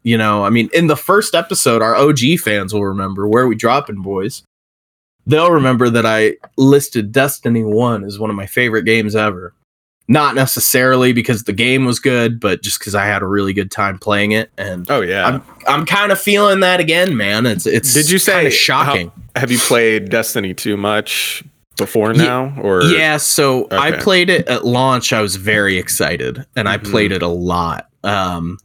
[0.02, 3.54] you know, I mean, in the first episode, our OG fans will remember where we
[3.54, 4.42] dropping, boys.
[5.26, 9.54] They'll remember that I listed Destiny One as one of my favorite games ever.
[10.08, 13.70] Not necessarily because the game was good, but just because I had a really good
[13.70, 15.26] time playing it, and Oh yeah.
[15.26, 17.46] I'm I'm kind of feeling that again, man.
[17.46, 19.12] It's it's Did you say kinda how- shocking?
[19.36, 21.42] Have you played Destiny too much
[21.78, 22.52] before now?
[22.60, 25.12] Or Yeah, so I played it at launch.
[25.12, 26.90] I was very excited and I Mhm.
[26.90, 27.86] played it a lot.
[28.04, 28.58] Um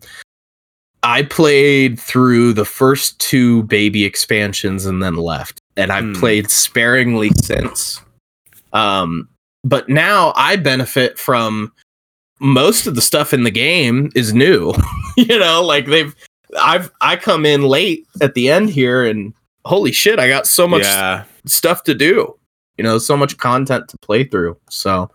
[1.03, 5.61] I played through the first two baby expansions and then left.
[5.77, 6.13] And I've Hmm.
[6.13, 8.01] played sparingly since.
[8.73, 9.29] Um
[9.67, 11.73] but now I benefit from
[12.39, 14.73] most of the stuff in the game is new.
[15.17, 16.15] you know, like they've
[16.59, 19.33] I've I come in late at the end here and
[19.65, 21.25] holy shit, I got so much yeah.
[21.45, 22.33] stuff to do.
[22.77, 24.57] You know, so much content to play through.
[24.69, 25.09] So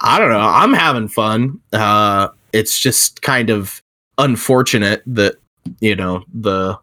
[0.00, 0.38] I don't know.
[0.38, 1.60] I'm having fun.
[1.72, 3.82] Uh it's just kind of
[4.18, 5.36] unfortunate that,
[5.80, 6.78] you know, the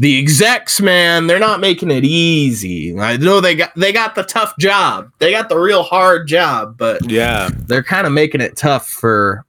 [0.00, 2.98] the execs, man, they're not making it easy.
[2.98, 5.12] I know they got they got the tough job.
[5.18, 7.50] They got the real hard job, but Yeah.
[7.66, 9.44] they're kind of making it tough for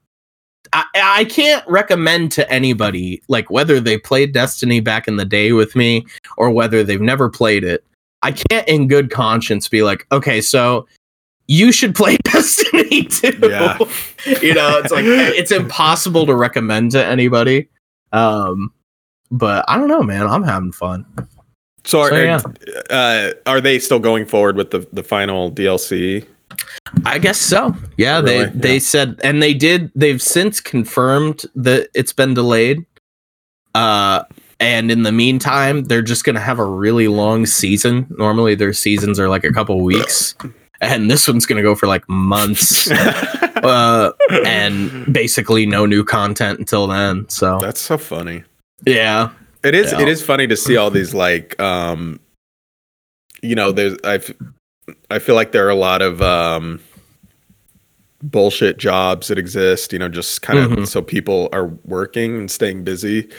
[0.73, 5.53] I, I can't recommend to anybody like whether they played destiny back in the day
[5.53, 6.05] with me
[6.37, 7.83] or whether they've never played it
[8.21, 10.87] i can't in good conscience be like okay so
[11.47, 13.77] you should play destiny too Yeah.
[14.41, 17.67] you know it's like it's impossible to recommend to anybody
[18.13, 18.71] um
[19.31, 21.05] but i don't know man i'm having fun
[21.83, 22.41] So are, So, yeah.
[22.89, 26.25] uh, are they still going forward with the, the final DLC?
[27.05, 27.73] I guess so.
[27.97, 28.45] Yeah, Really?
[28.45, 32.85] they they said and they did they've since confirmed that it's been delayed.
[33.73, 34.23] Uh
[34.59, 38.05] and in the meantime, they're just going to have a really long season.
[38.19, 40.35] Normally their seasons are like a couple weeks
[40.81, 42.91] and this one's going to go for like months.
[43.63, 44.11] uh
[44.45, 47.27] and basically no new content until then.
[47.29, 48.43] So, That's so funny.
[48.85, 49.29] Yeah.
[49.63, 49.91] It is.
[49.91, 50.01] Yeah.
[50.01, 52.19] It is funny to see all these like, um,
[53.43, 53.97] you know, there's.
[54.03, 54.19] I,
[55.11, 56.79] I feel like there are a lot of um,
[58.23, 59.93] bullshit jobs that exist.
[59.93, 60.87] You know, just kind of Mhm.
[60.87, 63.29] so people are working and staying busy.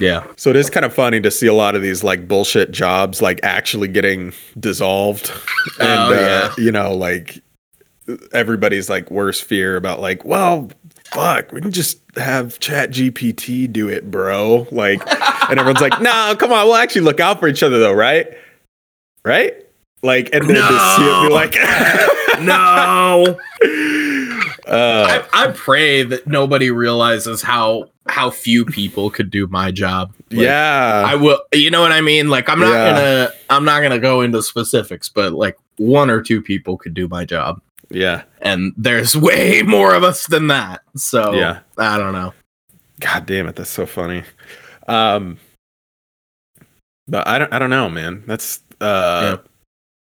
[0.00, 0.24] Yeah.
[0.36, 3.22] So it is kind of funny to see a lot of these like bullshit jobs
[3.22, 5.30] like actually getting dissolved,
[5.80, 6.64] and Oh, uh, yeah.
[6.64, 7.40] you know, like
[8.32, 10.70] everybody's like worst fear about like, well,
[11.12, 14.66] fuck, we can just have Chat GPT do it, bro.
[14.70, 15.00] Like,
[15.50, 18.26] and everyone's like, no, come on, we'll actually look out for each other though, right?
[19.24, 19.54] Right?
[20.02, 21.34] Like, and then to see it be No.
[21.34, 21.54] like,
[22.40, 23.40] No.
[24.66, 30.14] uh, I, I pray that nobody realizes how how few people could do my job.
[30.30, 31.40] Like, yeah, I will.
[31.52, 32.28] You know what I mean?
[32.30, 32.92] Like, I'm not Yeah.
[32.92, 33.32] gonna.
[33.50, 37.24] I'm not gonna go into specifics, but like one or two people could do my
[37.24, 37.60] job,
[37.90, 38.22] yeah.
[38.42, 40.82] and there's way more of us than that.
[40.96, 41.60] So Yeah.
[41.76, 42.32] I don't know.
[43.00, 44.22] God damn it, that's so funny.
[44.88, 45.38] Um
[47.06, 48.22] but I don't I don't know, man.
[48.26, 49.38] That's uh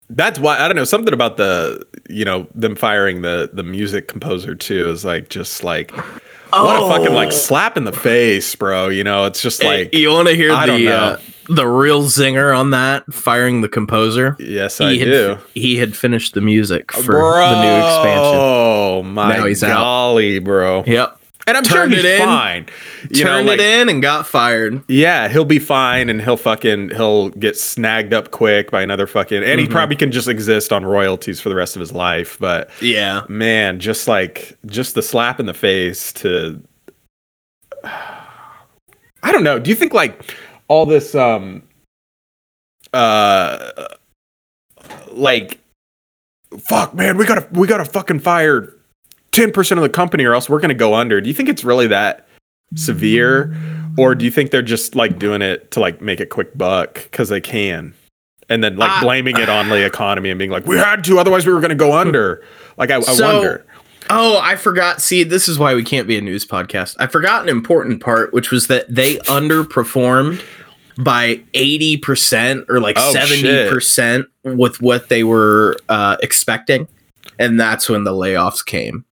[0.10, 4.08] that's why I don't know, something about the you know, them firing the the music
[4.08, 7.13] composer too is like just like what a fucking Oh.
[7.15, 8.89] like slap in the face, bro.
[8.89, 12.03] You know, it's just Hey, like you want to hear I the uh, the real
[12.03, 13.12] zinger on that?
[13.13, 14.36] Firing the composer.
[14.39, 15.38] yes, I he had, do.
[15.53, 18.39] He had finished the music for bro, the new expansion.
[18.39, 19.77] Oh my Now he's out.
[19.77, 20.84] golly, bro.
[20.86, 21.19] Yep.
[21.45, 22.65] And I'm Turned sure he's it in, fine.
[23.12, 24.82] You know, Turned like- it in and got fired.
[24.88, 29.43] Yeah, he'll be fine and he'll fucking he'll get snagged up quick by another fucking
[29.43, 29.71] and he Mhm.
[29.71, 32.38] probably can just exist on royalties for the rest of his life.
[32.39, 33.23] But Yeah.
[33.27, 36.62] man, just like just the slap in the face to
[37.84, 39.60] I don't know.
[39.60, 40.34] Do you think like
[40.73, 41.62] all this um
[42.93, 43.71] uh
[45.12, 45.59] like
[46.59, 48.73] fuck man, we gotta we gotta fucking fire
[49.31, 51.21] ten percent of the company or else we're gonna go under.
[51.21, 52.27] Do you think it's really that
[52.75, 53.55] severe?
[53.95, 56.95] Or do you think they're just like doing it to like make a quick buck
[57.03, 57.93] because they can?
[58.49, 61.19] And then like I- blaming it on the economy and being like, we had to,
[61.19, 62.43] otherwise we were gonna go under.
[62.77, 63.65] Like I, I So- wonder.
[64.09, 65.01] Oh, I forgot.
[65.01, 66.95] See, this is why we can't be a news podcast.
[66.99, 70.43] I forgot an important part, which was that they underperformed
[70.97, 76.87] by 80% or like Oh, 70% with what they were uh, expecting.
[77.39, 79.05] And that's when the layoffs came.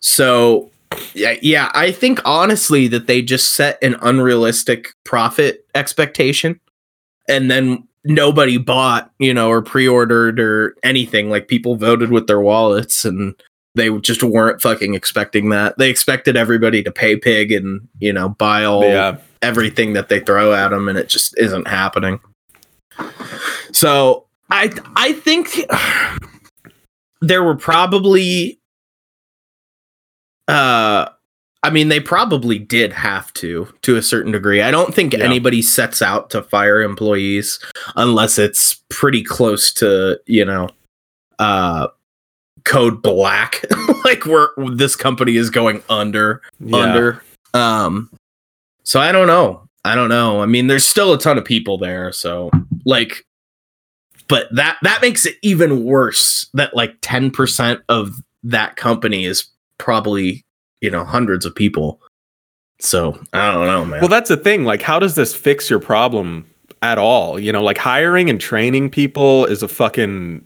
[0.00, 0.70] So,
[1.14, 6.60] yeah, yeah, I think honestly that they just set an unrealistic profit expectation
[7.28, 11.30] and then nobody bought, you know, or pre ordered or anything.
[11.30, 13.34] Like people voted with their wallets and
[13.74, 15.76] they just weren't fucking expecting that.
[15.78, 19.16] They expected everybody to pay pig and, you know, buy all Yeah.
[19.42, 22.20] everything that they throw at them and it just isn't happening.
[23.72, 25.48] So, I I think
[27.20, 28.60] there were probably
[30.48, 31.08] uh
[31.62, 34.60] I mean they probably did have to to a certain degree.
[34.60, 35.20] I don't think Yeah.
[35.24, 37.58] anybody sets out to fire employees
[37.96, 40.68] unless it's pretty close to, you know,
[41.38, 41.88] uh
[42.64, 43.62] code black
[44.04, 46.76] like where this company is going under Yeah.
[46.78, 47.22] under.
[47.52, 48.10] Um,
[48.82, 49.62] so I don't know.
[49.84, 50.40] I don't know.
[50.42, 52.50] I mean, there's still a ton of people there, so
[52.86, 53.24] like,
[54.28, 56.48] but that that makes it even worse.
[56.54, 59.46] That like ten percent of that company is
[59.78, 60.42] probably
[60.80, 62.00] you know hundreds of people.
[62.80, 64.00] So I don't know, man.
[64.00, 64.64] Well, that's the thing.
[64.64, 66.46] Like, how does this fix your problem
[66.82, 67.38] at all?
[67.38, 70.44] You know, like hiring and training people is a fucking,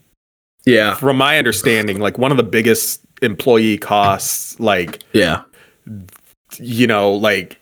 [0.69, 4.59] yeah, from my understanding, like one of the biggest employee costs.
[4.61, 5.43] Like, yeah,
[6.59, 7.59] you know, like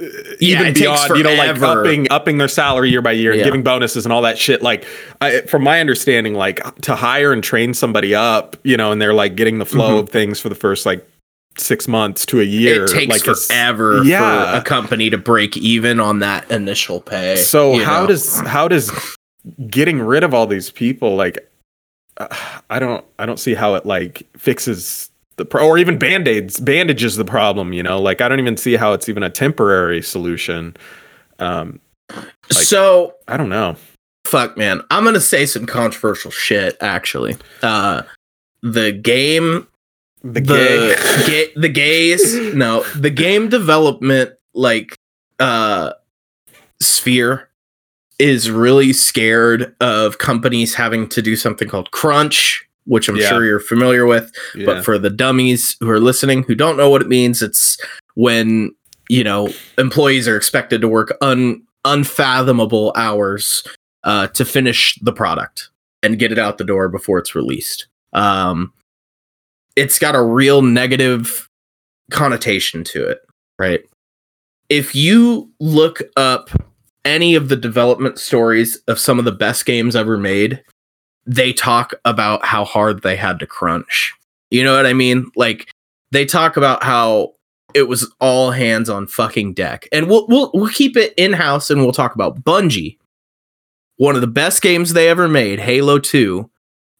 [0.00, 0.04] uh,
[0.40, 3.62] Yeah, even beyond, you know, like upping upping their salary year by year and giving
[3.62, 4.62] bonuses and all that shit.
[4.62, 4.84] Like,
[5.20, 9.14] I, from my understanding, like to hire and train somebody up, you know, and they're
[9.14, 10.00] like getting the flow Mhm.
[10.04, 11.06] of things for the first like
[11.58, 12.84] six months to a year.
[12.84, 14.52] it takes like forever Yeah.
[14.52, 17.36] for a company to break even on that initial pay.
[17.36, 18.08] So how know?
[18.08, 18.90] does how does
[19.70, 21.38] getting rid of all these people like
[22.18, 22.34] uh,
[22.70, 27.16] I don't I don't see how it like fixes the pro or even band-aids bandages
[27.16, 28.00] the problem, you know?
[28.00, 30.76] Like I don't even see how it's even a temporary solution.
[31.38, 32.22] Um like-
[32.64, 33.76] so I don't know.
[34.26, 38.02] fuck man i'm gonna say some controversial shit actually uh
[38.62, 39.66] the game
[40.22, 40.94] The, the gay
[41.26, 44.96] ga- the gays no the game development like
[45.38, 45.92] uh
[46.80, 47.45] sphere
[48.18, 53.28] is really scared of companies having to do something called crunch which i'm Yeah.
[53.28, 54.64] sure you're familiar with yeah.
[54.66, 57.76] but for the dummies who are listening who don't know what it means it's
[58.14, 58.74] when
[59.08, 59.48] you know
[59.78, 63.62] employees are expected to work un unfathomable hours
[64.04, 65.70] uh, to finish the product
[66.02, 68.72] and get it out the door before it's released um
[69.76, 71.48] it's got a real negative
[72.10, 73.20] connotation to it
[73.58, 73.84] right
[74.68, 76.50] if you look up
[77.06, 80.62] any of the development stories of some of the best games ever made
[81.28, 84.14] they talk about how hard they had to crunch
[84.50, 85.30] you know what I mean?
[85.36, 85.72] Like
[86.12, 87.34] they talk about how
[87.74, 89.88] it was all hands on fucking deck.
[89.92, 92.98] And we'll we'll we'll keep it in house and we'll talk about Bungie.
[93.96, 96.48] One of the best games they ever made, Halo 2.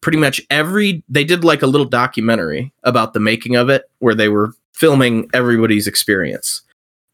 [0.01, 4.15] Pretty much every they did like a little documentary about the making of it where
[4.15, 6.61] they were filming everybody's experience.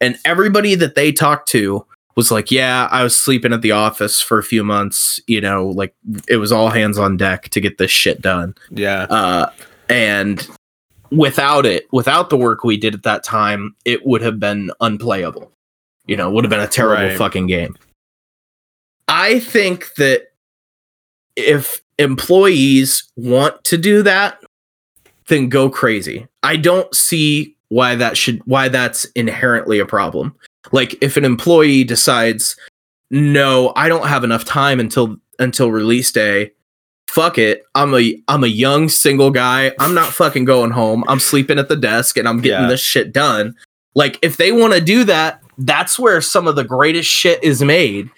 [0.02, 4.22] And everybody that they talked to was like, "Yeah, I was sleeping at the office
[4.22, 5.94] for a few months, you know, like
[6.28, 9.04] it was all hands on deck to get this shit done." yeah.
[9.10, 9.50] uh,
[9.90, 10.48] and
[11.12, 15.52] without it without the work we did at that time it would have been unplayable
[16.08, 17.16] you know would have been a terrible Right.
[17.18, 17.76] fucking game
[19.08, 20.32] i think that
[21.36, 24.42] if employees want to do that
[25.28, 30.34] then go crazy i don't see why that should why that's inherently a problem
[30.72, 32.56] like if an employee decides
[33.12, 36.52] no i don't have enough time until until release day
[37.10, 37.64] fuck it.
[37.76, 39.72] I'm a I'm a young single guy.
[39.80, 41.04] I'm not fucking going home.
[41.08, 42.68] I'm sleeping at the desk and I'm getting Yeah.
[42.68, 43.56] this shit done.
[43.94, 47.62] Like if they want to do that, that's where some of the greatest shit is
[47.62, 48.10] made.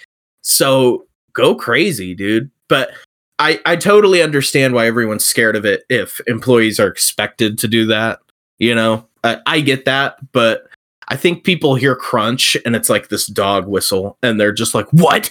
[0.43, 2.49] So go crazy, dude.
[2.69, 2.91] But
[3.37, 7.85] I I totally understand why everyone's scared of it if employees are expected to do
[7.87, 8.19] that.
[8.59, 10.67] You know, I, I get that, but
[11.07, 14.87] I think people hear crunch and it's like this dog whistle, and they're just like,
[14.91, 15.29] "What?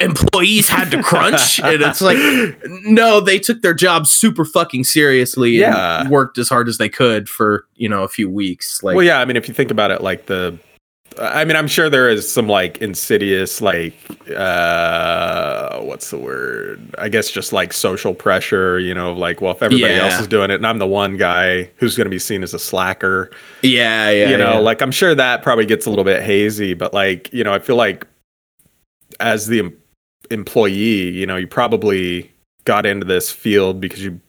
[0.00, 2.18] Employees had to crunch?" and it's like,
[2.84, 6.00] no, they took their job super fucking seriously Yeah.
[6.02, 8.82] and worked as hard as they could for you know a few weeks.
[8.82, 9.20] Like, well, yeah.
[9.20, 10.58] I mean, if you think about it, like the,
[11.20, 13.94] I mean, I'm sure there is some like insidious, like,
[14.36, 16.94] uh, what's the word?
[16.98, 18.78] I guess just like social pressure.
[18.78, 20.04] You know, like, well, if everybody Yeah.
[20.06, 22.54] else is doing it, and I'm the one guy who's going to be seen as
[22.54, 23.30] a slacker,
[23.62, 24.58] yeah, yeah, you know, yeah.
[24.58, 27.58] like I'm sure that probably gets a little bit hazy, but like, you know, I
[27.58, 28.06] feel like
[29.20, 29.76] as the em-
[30.30, 32.30] employee, you know, you probably
[32.64, 34.20] got into this field because you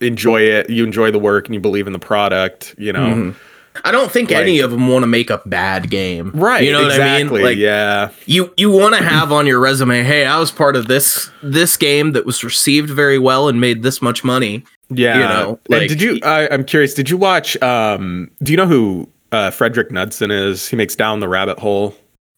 [0.00, 3.00] enjoy it, you enjoy the work and you believe in the product, you know.
[3.06, 3.34] Mhm.
[3.84, 6.30] I don't think Like- any of them want to make a bad game.
[6.34, 6.64] Right.
[6.64, 7.30] You know exactly.
[7.30, 7.44] what I mean?
[7.44, 8.10] Like yeah.
[8.26, 11.76] you you want to have on your resume, hey, I was part of this this
[11.76, 14.64] game that was received very well and made this much money.
[14.90, 15.14] Yeah.
[15.14, 18.56] You know, And like- did you I, I'm curious, did you watch um do you
[18.56, 20.66] know who uh Frederick Knudsen is?
[20.68, 21.94] He makes Down the Rabbit Hole.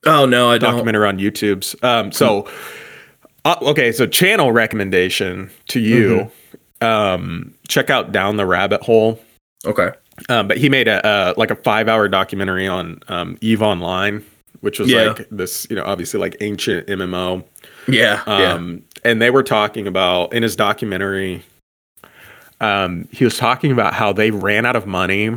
[0.07, 0.73] Oh no, I don't.
[0.73, 1.77] documentary on YouTube's.
[1.83, 2.49] Um, so,
[3.45, 6.31] uh, okay, so channel recommendation to you.
[6.81, 9.21] Um, check out Down the Rabbit Hole.
[9.67, 9.91] Okay.
[10.29, 14.25] Um, but he made a, uh like a five hour documentary on um, Eve Online,
[14.61, 15.09] which was Yeah.
[15.13, 17.45] like this, you know, obviously like ancient MMO.
[17.89, 18.23] Yeah.
[18.27, 18.53] yeah.
[18.53, 21.43] Um, and they were talking about in his documentary.
[22.61, 25.31] Um, he was talking about how they ran out of money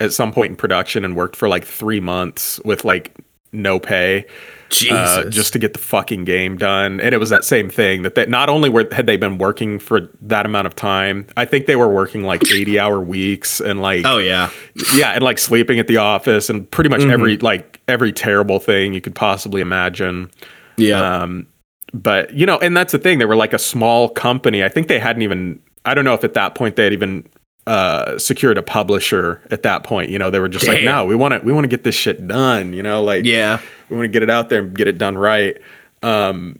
[0.00, 3.12] at some point in production and worked for like three months with like
[3.52, 4.24] no pay
[4.70, 4.92] Jesus.
[4.92, 7.00] uh, just to get the fucking game done.
[7.00, 9.78] And it was that same thing that they, not only were had they been working
[9.78, 13.80] for that amount of time, I think they were working like 80 hour weeks and
[13.80, 14.50] like oh yeah.
[14.94, 17.10] yeah, and like sleeping at the office and pretty much Mhm.
[17.12, 20.30] every like every terrible thing you could possibly imagine.
[20.76, 21.22] Yeah.
[21.22, 21.46] Um,
[21.94, 23.18] but you know, and that's the thing.
[23.18, 24.62] They were like a small company.
[24.62, 25.60] I think they hadn't even.
[25.86, 27.26] I don't know if at that point they had even
[27.68, 29.42] uh, secured a publisher.
[29.50, 31.64] At that point, you know, they were just like, no, we want to, we want
[31.64, 32.72] to get this shit done.
[32.72, 33.60] You know, like yeah.
[33.90, 35.56] we want to get it out there and get it done right.
[36.02, 36.58] Um,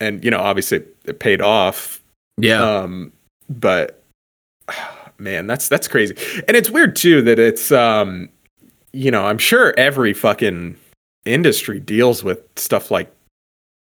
[0.00, 2.02] and you know, obviously it, it paid off.
[2.38, 2.62] Yeah.
[2.62, 3.12] Um,
[3.50, 4.02] but
[5.18, 6.16] man, that's that's crazy.
[6.48, 8.30] And it's weird too that it's um,
[8.92, 10.78] you know, I'm sure every fucking
[11.26, 13.14] industry deals with stuff like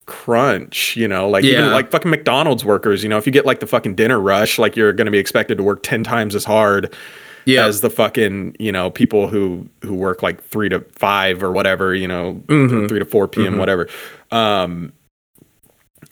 [0.06, 1.72] crunch, you know, like even Yeah.
[1.72, 4.76] like fucking McDonald's workers, you know, if you get like the fucking dinner rush, like
[4.76, 6.92] you're going to be expected to work 10 times as hard
[7.44, 7.64] yeah.
[7.66, 11.94] as the fucking, you know, people who who work like 3 to 5 or whatever,
[11.94, 12.88] you know, Mhm.
[12.88, 13.54] 3 to 4 p.m.
[13.54, 13.58] Mhm.
[13.58, 13.88] whatever.
[14.30, 14.92] Um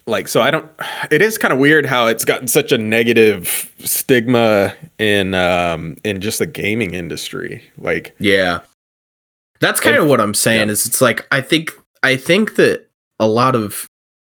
[0.06, 0.68] like so I don't
[1.10, 6.20] it is kind of weird how it's gotten such a negative stigma in um in
[6.20, 7.62] just the gaming industry.
[7.78, 8.60] Like Yeah.
[9.60, 10.72] That's kind And- of what I'm saying yeah.
[10.72, 11.72] is it's like I think
[12.02, 12.86] I think that
[13.20, 13.86] a lot of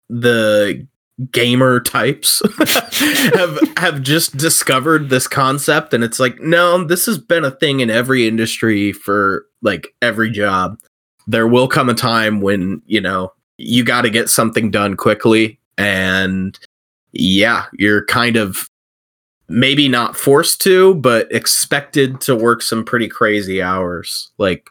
[0.08, 0.86] the
[1.30, 2.42] gamer types
[3.34, 7.80] have have just discovered this concept and it's like no this has been a thing
[7.80, 10.78] in every industry for like every job.
[11.26, 15.60] There will come a time when you know you got to get something done quickly
[15.76, 16.58] and
[17.12, 18.70] yeah you're kind of
[19.48, 24.30] maybe not forced to but expected to work some pretty crazy hours.
[24.38, 24.70] Like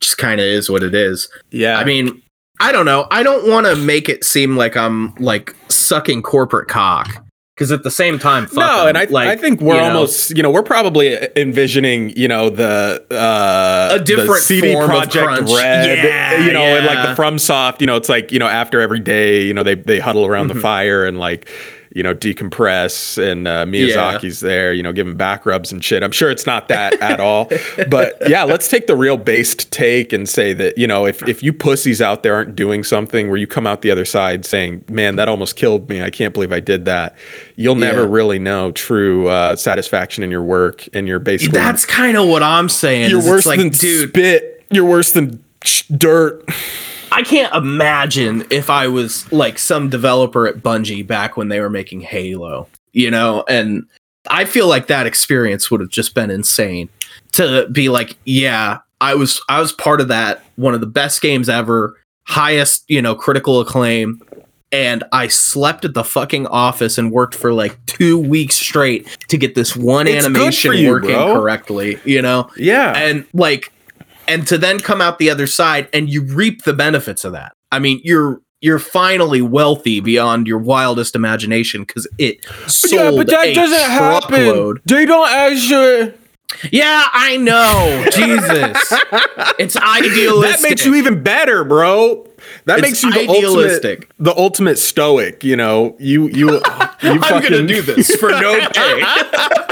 [0.00, 1.28] just kind of is what it is.
[1.50, 1.78] Yeah.
[1.78, 2.22] I mean,
[2.60, 3.06] I don't know.
[3.10, 7.82] I don't want to make it seem like I'm like sucking corporate cock because at
[7.82, 8.88] the same time, fuck no, 'em.
[8.88, 12.28] and I, like I think we're you know, almost, you know, we're probably envisioning, you
[12.28, 15.48] know, the uh A different CD Project.
[15.50, 17.14] Red, Yeah, you know, and like yeah.
[17.14, 19.98] the FromSoft, you know, it's like you know after every day, you know, they they
[20.00, 20.54] huddle around Mhm.
[20.54, 21.48] the fire and like
[21.94, 26.02] you know decompress, and uh, Miyazaki's there, you know, giving back rubs and shit.
[26.02, 27.48] I'm sure it's not that at all,
[27.88, 31.42] but yeah, let's take the real based take and say that you know if if
[31.42, 34.84] you pussies out there aren't doing something where you come out the other side saying,
[34.88, 36.02] man, that almost killed me.
[36.02, 37.16] I can't believe I did that.
[37.56, 38.08] You'll never Yeah.
[38.10, 42.42] really know true uh, satisfaction in your work, and you're basically that's kind of what
[42.42, 43.10] I'm saying.
[43.10, 44.10] you're worse like, than dude.
[44.10, 44.64] spit.
[44.70, 46.44] You're worse than sh- dirt.
[47.12, 51.70] I can't imagine if I was like some developer at Bungie back when they were
[51.70, 53.86] making Halo, you know, and
[54.28, 56.88] I feel like that experience would have just been insane
[57.32, 61.20] to be like, yeah, I was I was part of that one of the best
[61.22, 64.20] games ever, highest, you know, critical acclaim
[64.70, 69.38] and I slept at the fucking office and worked for like 2 weeks straight to
[69.38, 71.32] get this one It's animation you, working bro.
[71.32, 72.50] correctly, you know?
[72.56, 72.92] Yeah.
[72.94, 73.72] and like
[74.28, 77.52] and to then come out the other side and you reap the benefits of that
[77.72, 83.26] i mean you're you're finally wealthy beyond your wildest imagination because it sold yeah, but
[83.28, 84.80] that doesn't happen.
[84.84, 86.14] They don't actually.
[86.72, 88.04] Yeah, I know.
[88.10, 88.92] Jesus,
[89.60, 90.60] it's idealistic.
[90.60, 92.26] That makes you even better, bro.
[92.64, 93.98] That It's makes you the idealistic.
[94.00, 95.44] ultimate, the ultimate stoic.
[95.44, 96.60] You know, you you you
[97.02, 99.02] I'm fucking gonna do this for no pay.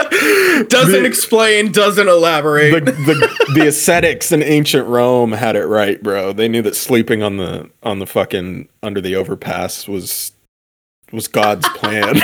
[0.68, 2.84] doesn't The- explain, doesn't elaborate.
[2.84, 6.32] the, the the ascetics in ancient Rome had it right, bro.
[6.32, 10.32] They knew that sleeping on the on the fucking under the overpass was
[11.12, 12.14] was God's plan.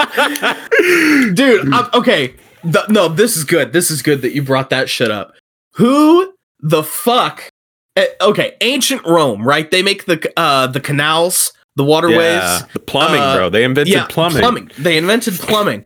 [1.34, 2.34] Dude, I'm, okay.
[2.64, 3.72] The- no, this is good.
[3.72, 5.32] This is good that you brought that shit up.
[5.74, 7.48] Who the fuck?
[7.96, 9.70] eh, okay, ancient Rome, right?
[9.70, 12.18] They make the uh the canals, the waterways.
[12.18, 13.50] yeah, the plumbing, Uh, bro.
[13.50, 14.70] They invented yeah, plumbing.
[14.78, 15.84] They invented plumbing.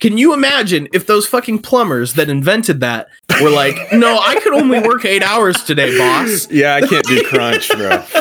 [0.00, 3.08] Can you imagine if those fucking plumbers that invented that
[3.40, 6.50] were like, "No, I could only work eight hours today, boss.
[6.50, 7.88] Yeah, I can't do crunch, bro.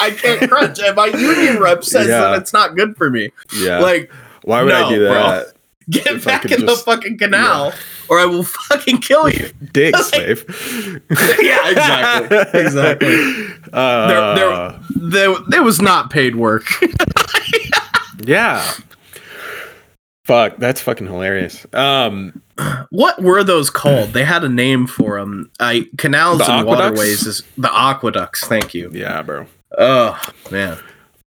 [0.00, 2.20] I can't crunch." And my union rep says Yeah.
[2.20, 3.30] that it's not good for me.
[3.54, 4.10] Yeah, Like,
[4.42, 5.14] why would I no, do bro.
[5.14, 5.46] that?
[5.90, 7.72] get If back in just- the fucking canal,
[8.10, 9.50] or I will fucking kill you.
[9.72, 11.04] Dick Like- slave.
[11.40, 12.60] Yeah, exactly.
[12.60, 13.46] Exactly.
[13.72, 16.66] Uh, There- there- There, there was not paid work.
[18.24, 18.72] yeah.
[20.28, 21.66] Fuck, that's fucking hilarious.
[21.72, 22.42] Um,
[22.90, 24.10] what were those called?
[24.10, 25.50] They had a name for them.
[25.58, 26.90] I canals The and aqueducts?
[26.98, 28.46] waterways is the aqueducts.
[28.46, 28.90] Thank you.
[28.92, 29.46] yeah, bro.
[29.78, 30.20] Oh
[30.50, 30.76] man.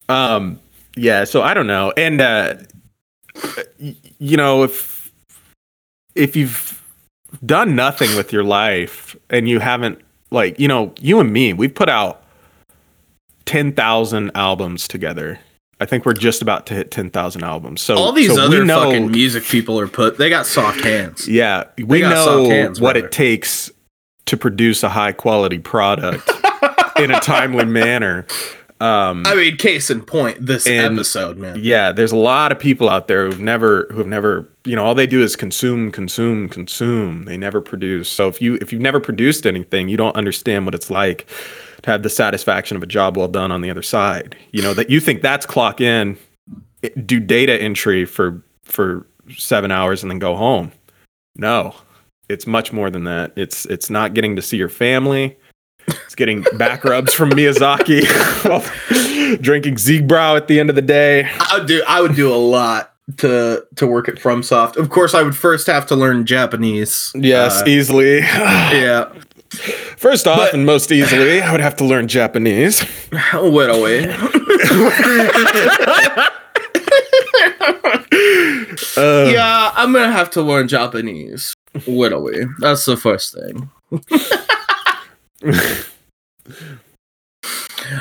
[0.09, 0.59] Um,
[0.97, 1.93] yeah, so I don't know.
[1.97, 2.55] And uh
[4.19, 5.13] you know, if
[6.17, 6.83] if you've
[7.47, 10.01] done nothing with your life and you haven't
[10.33, 12.25] like, you know, you and me, we've put out
[13.45, 15.39] 10,000 albums together.
[15.81, 17.83] I think we're just about to hit 10,000 albums.
[17.83, 20.19] So All these so other know, fucking music people are put.
[20.19, 21.29] They got soft hands.
[21.29, 23.71] Yeah, we know hands, what it takes
[24.27, 26.29] to produce a high quality product
[26.99, 28.27] in a timely manner.
[28.81, 31.59] Um I mean, case in point, this And- episode, man.
[31.61, 34.85] yeah there's a lot of people out there who've never who have never you know
[34.85, 38.81] all they do is consume consume consume they never produce so if you if you've
[38.83, 41.27] never produced anything you don't understand what it's like
[41.83, 44.75] to have the satisfaction of a job well done on the other side you know
[44.75, 46.17] that you think that's clock in
[47.05, 49.07] do data entry for for
[49.37, 50.73] seven hours and then go home
[51.37, 51.75] no
[52.29, 55.37] it's much more than that it's it's not getting to see your family
[55.89, 58.05] it's getting back rubs from Miyazaki
[58.49, 61.25] while drinking Ziegbrow at the end of the day.
[61.41, 61.83] I would do.
[61.89, 64.77] I would do a lot to to work at FromSoft.
[64.77, 67.11] Of course, I would first have to learn Japanese.
[67.15, 68.19] Yes, Uh, easily.
[68.21, 69.11] yeah.
[69.97, 72.85] First off, But- and most easily, I would have to learn Japanese.
[73.35, 74.15] Wait away.
[78.97, 81.55] Uh, yeah, I'm gonna have to learn Japanese.
[81.87, 82.45] Wait away.
[82.59, 83.71] That's the first thing.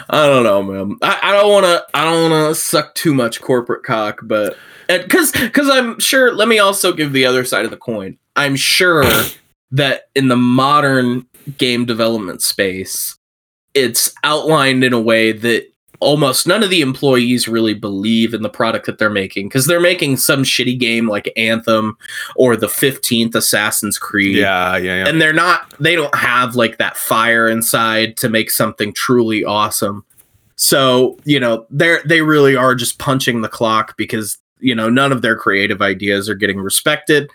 [0.10, 0.98] I don't know, man.
[1.02, 1.86] I, I don't want to.
[1.94, 6.34] I don't want to suck too much corporate cock, but because because I'm sure.
[6.34, 8.18] Let me also give the other side of the coin.
[8.36, 9.04] I'm sure
[9.72, 11.28] that in the modern
[11.58, 13.18] game development space,
[13.74, 15.68] it's outlined in a way that
[16.00, 19.80] almost none of the employees really believe in the product that they're making because they're
[19.80, 21.98] making some shitty game like Anthem
[22.36, 24.36] or the 15th Assassin's Creed.
[24.36, 25.10] Yeah, yeah, yeah.
[25.10, 30.06] and they're not they don't have like that fire inside to make something truly awesome.
[30.56, 35.12] So you know they're they really are just punching the clock because you know none
[35.12, 37.30] of their creative ideas are getting respected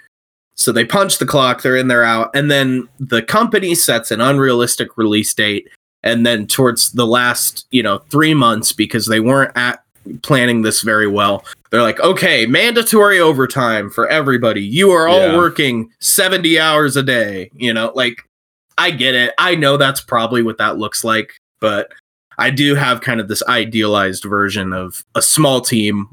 [0.55, 4.20] so they punch the clock they're in they're out and then the company sets an
[4.20, 5.68] unrealistic release date
[6.03, 9.82] and then towards the last you know three months because they weren't at
[10.22, 15.36] planning this very well they're like okay mandatory overtime for everybody you are all Yeah.
[15.36, 18.16] working 70 hours a day you know like
[18.78, 21.92] i get it i know that's probably what that looks like but
[22.38, 26.09] i do have kind of this idealized version of a small team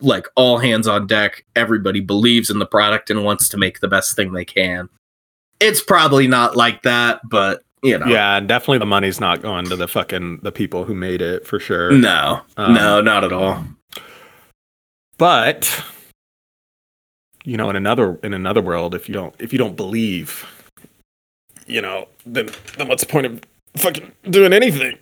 [0.00, 3.88] like all hands on deck everybody believes in the product and wants to make the
[3.88, 4.88] best thing they can
[5.60, 9.64] it's probably not like that but you know yeah, and definitely the money's not going
[9.64, 11.92] to the fucking the people who made it for sure.
[11.92, 13.64] no Um, no not at all
[15.18, 15.84] But
[17.44, 20.46] you know, in another in another world, if you don't if you don't believe,
[21.66, 23.40] you know, then then what's the point of
[23.76, 24.98] fucking doing anything?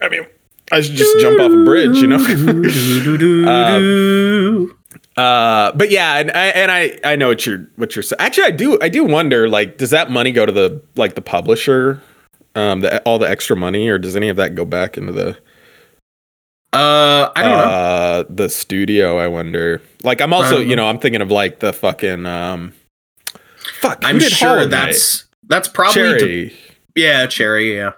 [0.00, 0.26] I mean,
[0.72, 2.18] I should just jump off a bridge, you know.
[5.16, 8.20] Uh, but yeah, and I and I I know what you're what you're saying.
[8.20, 11.22] Actually, I do I do wonder like, does that money go to the like the
[11.22, 12.02] publisher,
[12.54, 15.30] um, the all the extra money, or does any of that go back into the
[16.72, 19.18] uh i don't know uh the studio?
[19.18, 19.80] I wonder.
[20.02, 22.74] Like, I'm also Um, you know I'm thinking of like the fucking um,
[23.80, 23.98] fuck.
[24.04, 26.56] i'm sure that's that's probably de- Cherry.
[26.94, 27.74] Yeah, cherry.
[27.74, 27.92] Yeah,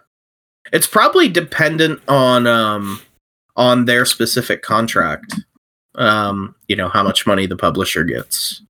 [0.72, 3.00] it's probably dependent on um
[3.56, 5.34] on their specific contract.
[5.94, 8.62] Um, you know how much money the publisher gets.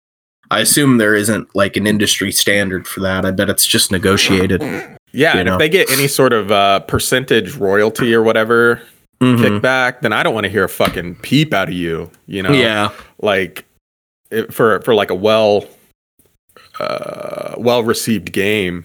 [0.51, 3.27] I assume there isn't like an industry standard for that.
[3.27, 4.63] I bet it's just negotiated.
[5.13, 5.53] Yeah, You and know?
[5.55, 8.81] if they get any sort of uh, percentage royalty or whatever
[9.23, 9.61] Mhm.
[9.61, 12.11] kickback, then I don't want to hear a fucking peep out of you.
[12.27, 13.67] You know, Yeah, like
[14.31, 15.67] it, for for like a well
[16.81, 18.85] uh, well received game.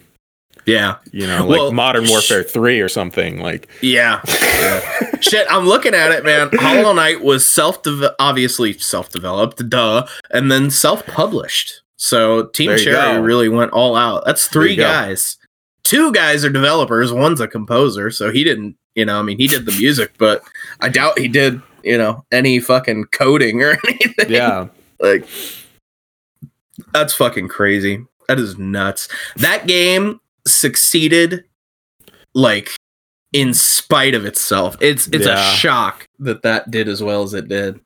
[0.66, 3.39] Yeah, You know, like Well, Modern sh- Warfare Three or something.
[3.39, 4.22] Like, yeah.
[5.22, 6.49] Shit, I'm looking at it, man.
[6.53, 7.82] Hollow Knight was self
[8.20, 11.82] obviously self developed, duh, and then self published.
[11.97, 13.22] So Team Cherry go.
[13.22, 14.24] really went all out.
[14.26, 14.84] That's three you go.
[14.84, 15.38] guys.
[15.84, 17.11] Two guys are developers.
[17.14, 18.76] One's a composer, so he didn't.
[18.95, 20.41] You know, I mean, he did the music, but
[20.82, 21.61] I doubt he did.
[21.84, 24.30] You know, any fucking coding or anything.
[24.30, 24.68] yeah,
[24.99, 25.26] like
[26.93, 28.05] that's fucking crazy.
[28.28, 29.09] That is nuts.
[29.36, 31.44] That game succeeded
[32.34, 32.70] like
[33.32, 34.76] in spite of itself.
[34.82, 35.39] It's it's Yeah.
[35.39, 37.80] a shock that that did as well as it did.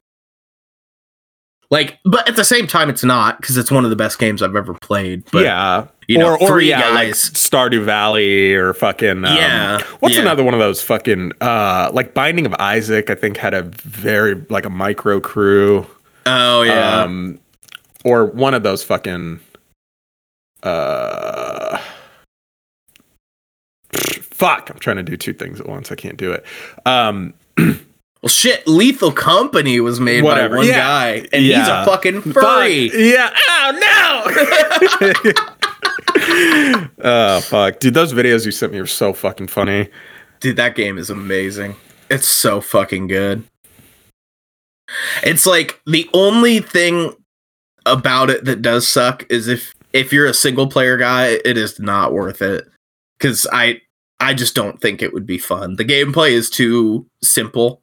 [1.70, 4.42] Like, but at the same time, it's not because it's one of the best games
[4.42, 5.24] I've ever played.
[5.34, 5.88] But yeah.
[6.08, 7.10] you know, or or three yeah, like.
[7.10, 10.22] Stardew Valley or fucking um, Yeah, What's yeah.
[10.22, 13.10] another one of those fucking uh like Binding of Isaac?
[13.10, 15.86] I think had a very like a micro crew.
[16.26, 17.38] oh yeah, Um,
[18.06, 19.42] or one of those fucking
[20.64, 21.67] uh
[24.38, 26.46] fuck i'm trying to do two things at once i can't do it
[26.86, 28.68] um well, shit.
[28.68, 30.78] Lethal Company was made Whatever, by one yeah.
[30.78, 32.90] guy, and he's a fucking furry.
[32.90, 33.72] fuck, yeah oh
[37.04, 39.90] no oh fuck dude those videos you sent me were so fucking funny
[40.40, 41.76] Dude, that game is amazing.
[42.10, 43.44] It's so fucking good.
[45.24, 47.14] It's like the only thing
[47.86, 51.80] about it that does suck is if if you're a single player guy, it is
[51.80, 52.68] not worth it.
[53.20, 53.82] Cause I
[54.20, 55.76] I just don't think it would be fun.
[55.76, 57.82] The gameplay is too simple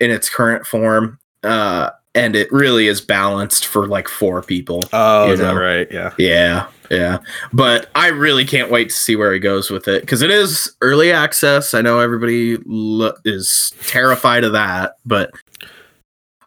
[0.00, 1.18] in its current form.
[1.42, 4.82] Uh and it really is balanced for like four people.
[4.94, 7.18] oh is that right yeah Yeah, yeah.
[7.52, 10.74] But I really can't wait to see where he goes with it because it is
[10.80, 11.74] early access.
[11.74, 15.30] I know everybody lo- is terrified of that, but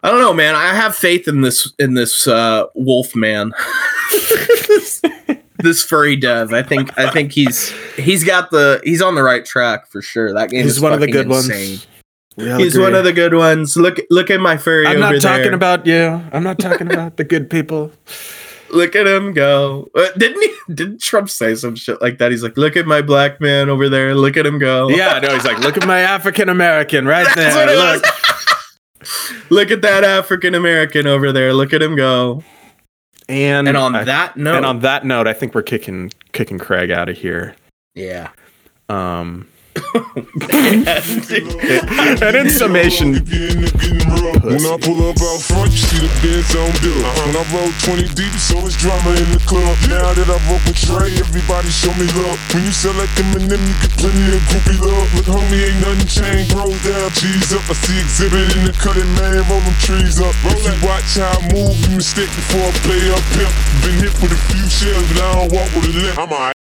[0.02, 0.54] I don't know, man.
[0.56, 3.52] I have faith in this in this uh, wolf man,
[5.62, 6.52] this furry dev.
[6.52, 10.32] I think I think he's he's got the he's on the right track for sure.
[10.32, 11.70] That game he's is one of the good insane.
[11.70, 11.86] ones
[12.58, 12.84] He's agree.
[12.84, 13.76] one of the good ones.
[13.76, 15.54] Look look at my furry i'm not talking there.
[15.54, 17.92] about you i'm not talking about the good people
[18.72, 19.90] Look at him go.
[19.96, 20.72] Uh, didn't he?
[20.72, 22.30] Didn't Trump say some shit like that?
[22.30, 24.14] He's like, look at my black man over there.
[24.14, 24.88] Look at him go.
[24.90, 28.04] yeah no he's like look at my african american right That's there look.
[29.48, 31.54] Look at that African American over there.
[31.54, 32.44] Look at him go.
[33.30, 36.58] And And on I- that note, and on that note i think we're kicking kicking
[36.58, 37.54] craig out of here
[37.94, 38.30] yeah.
[38.88, 39.46] um
[42.20, 43.14] and in summation
[44.42, 46.98] When I pull up out front, you see the Benz on bill.
[46.98, 49.76] When I roll 20 deep, so it's drama in the club.
[49.86, 52.38] Now that I roll with Trey, everybody show me love.
[52.50, 55.06] When you sell like Eminem, you get plenty of groupie love.
[55.14, 56.50] Look, homie, ain't nothing changed.
[56.50, 57.62] Roll down, cheese up.
[57.70, 59.46] I see exhibit in the cutting, man.
[59.46, 60.34] Roll them trees up.
[60.50, 63.54] If you watch how I move, you mistake before I play up pimp.
[63.86, 66.18] Been hit with a few shells, but I don't walk with a limp.
[66.18, 66.59] I'm a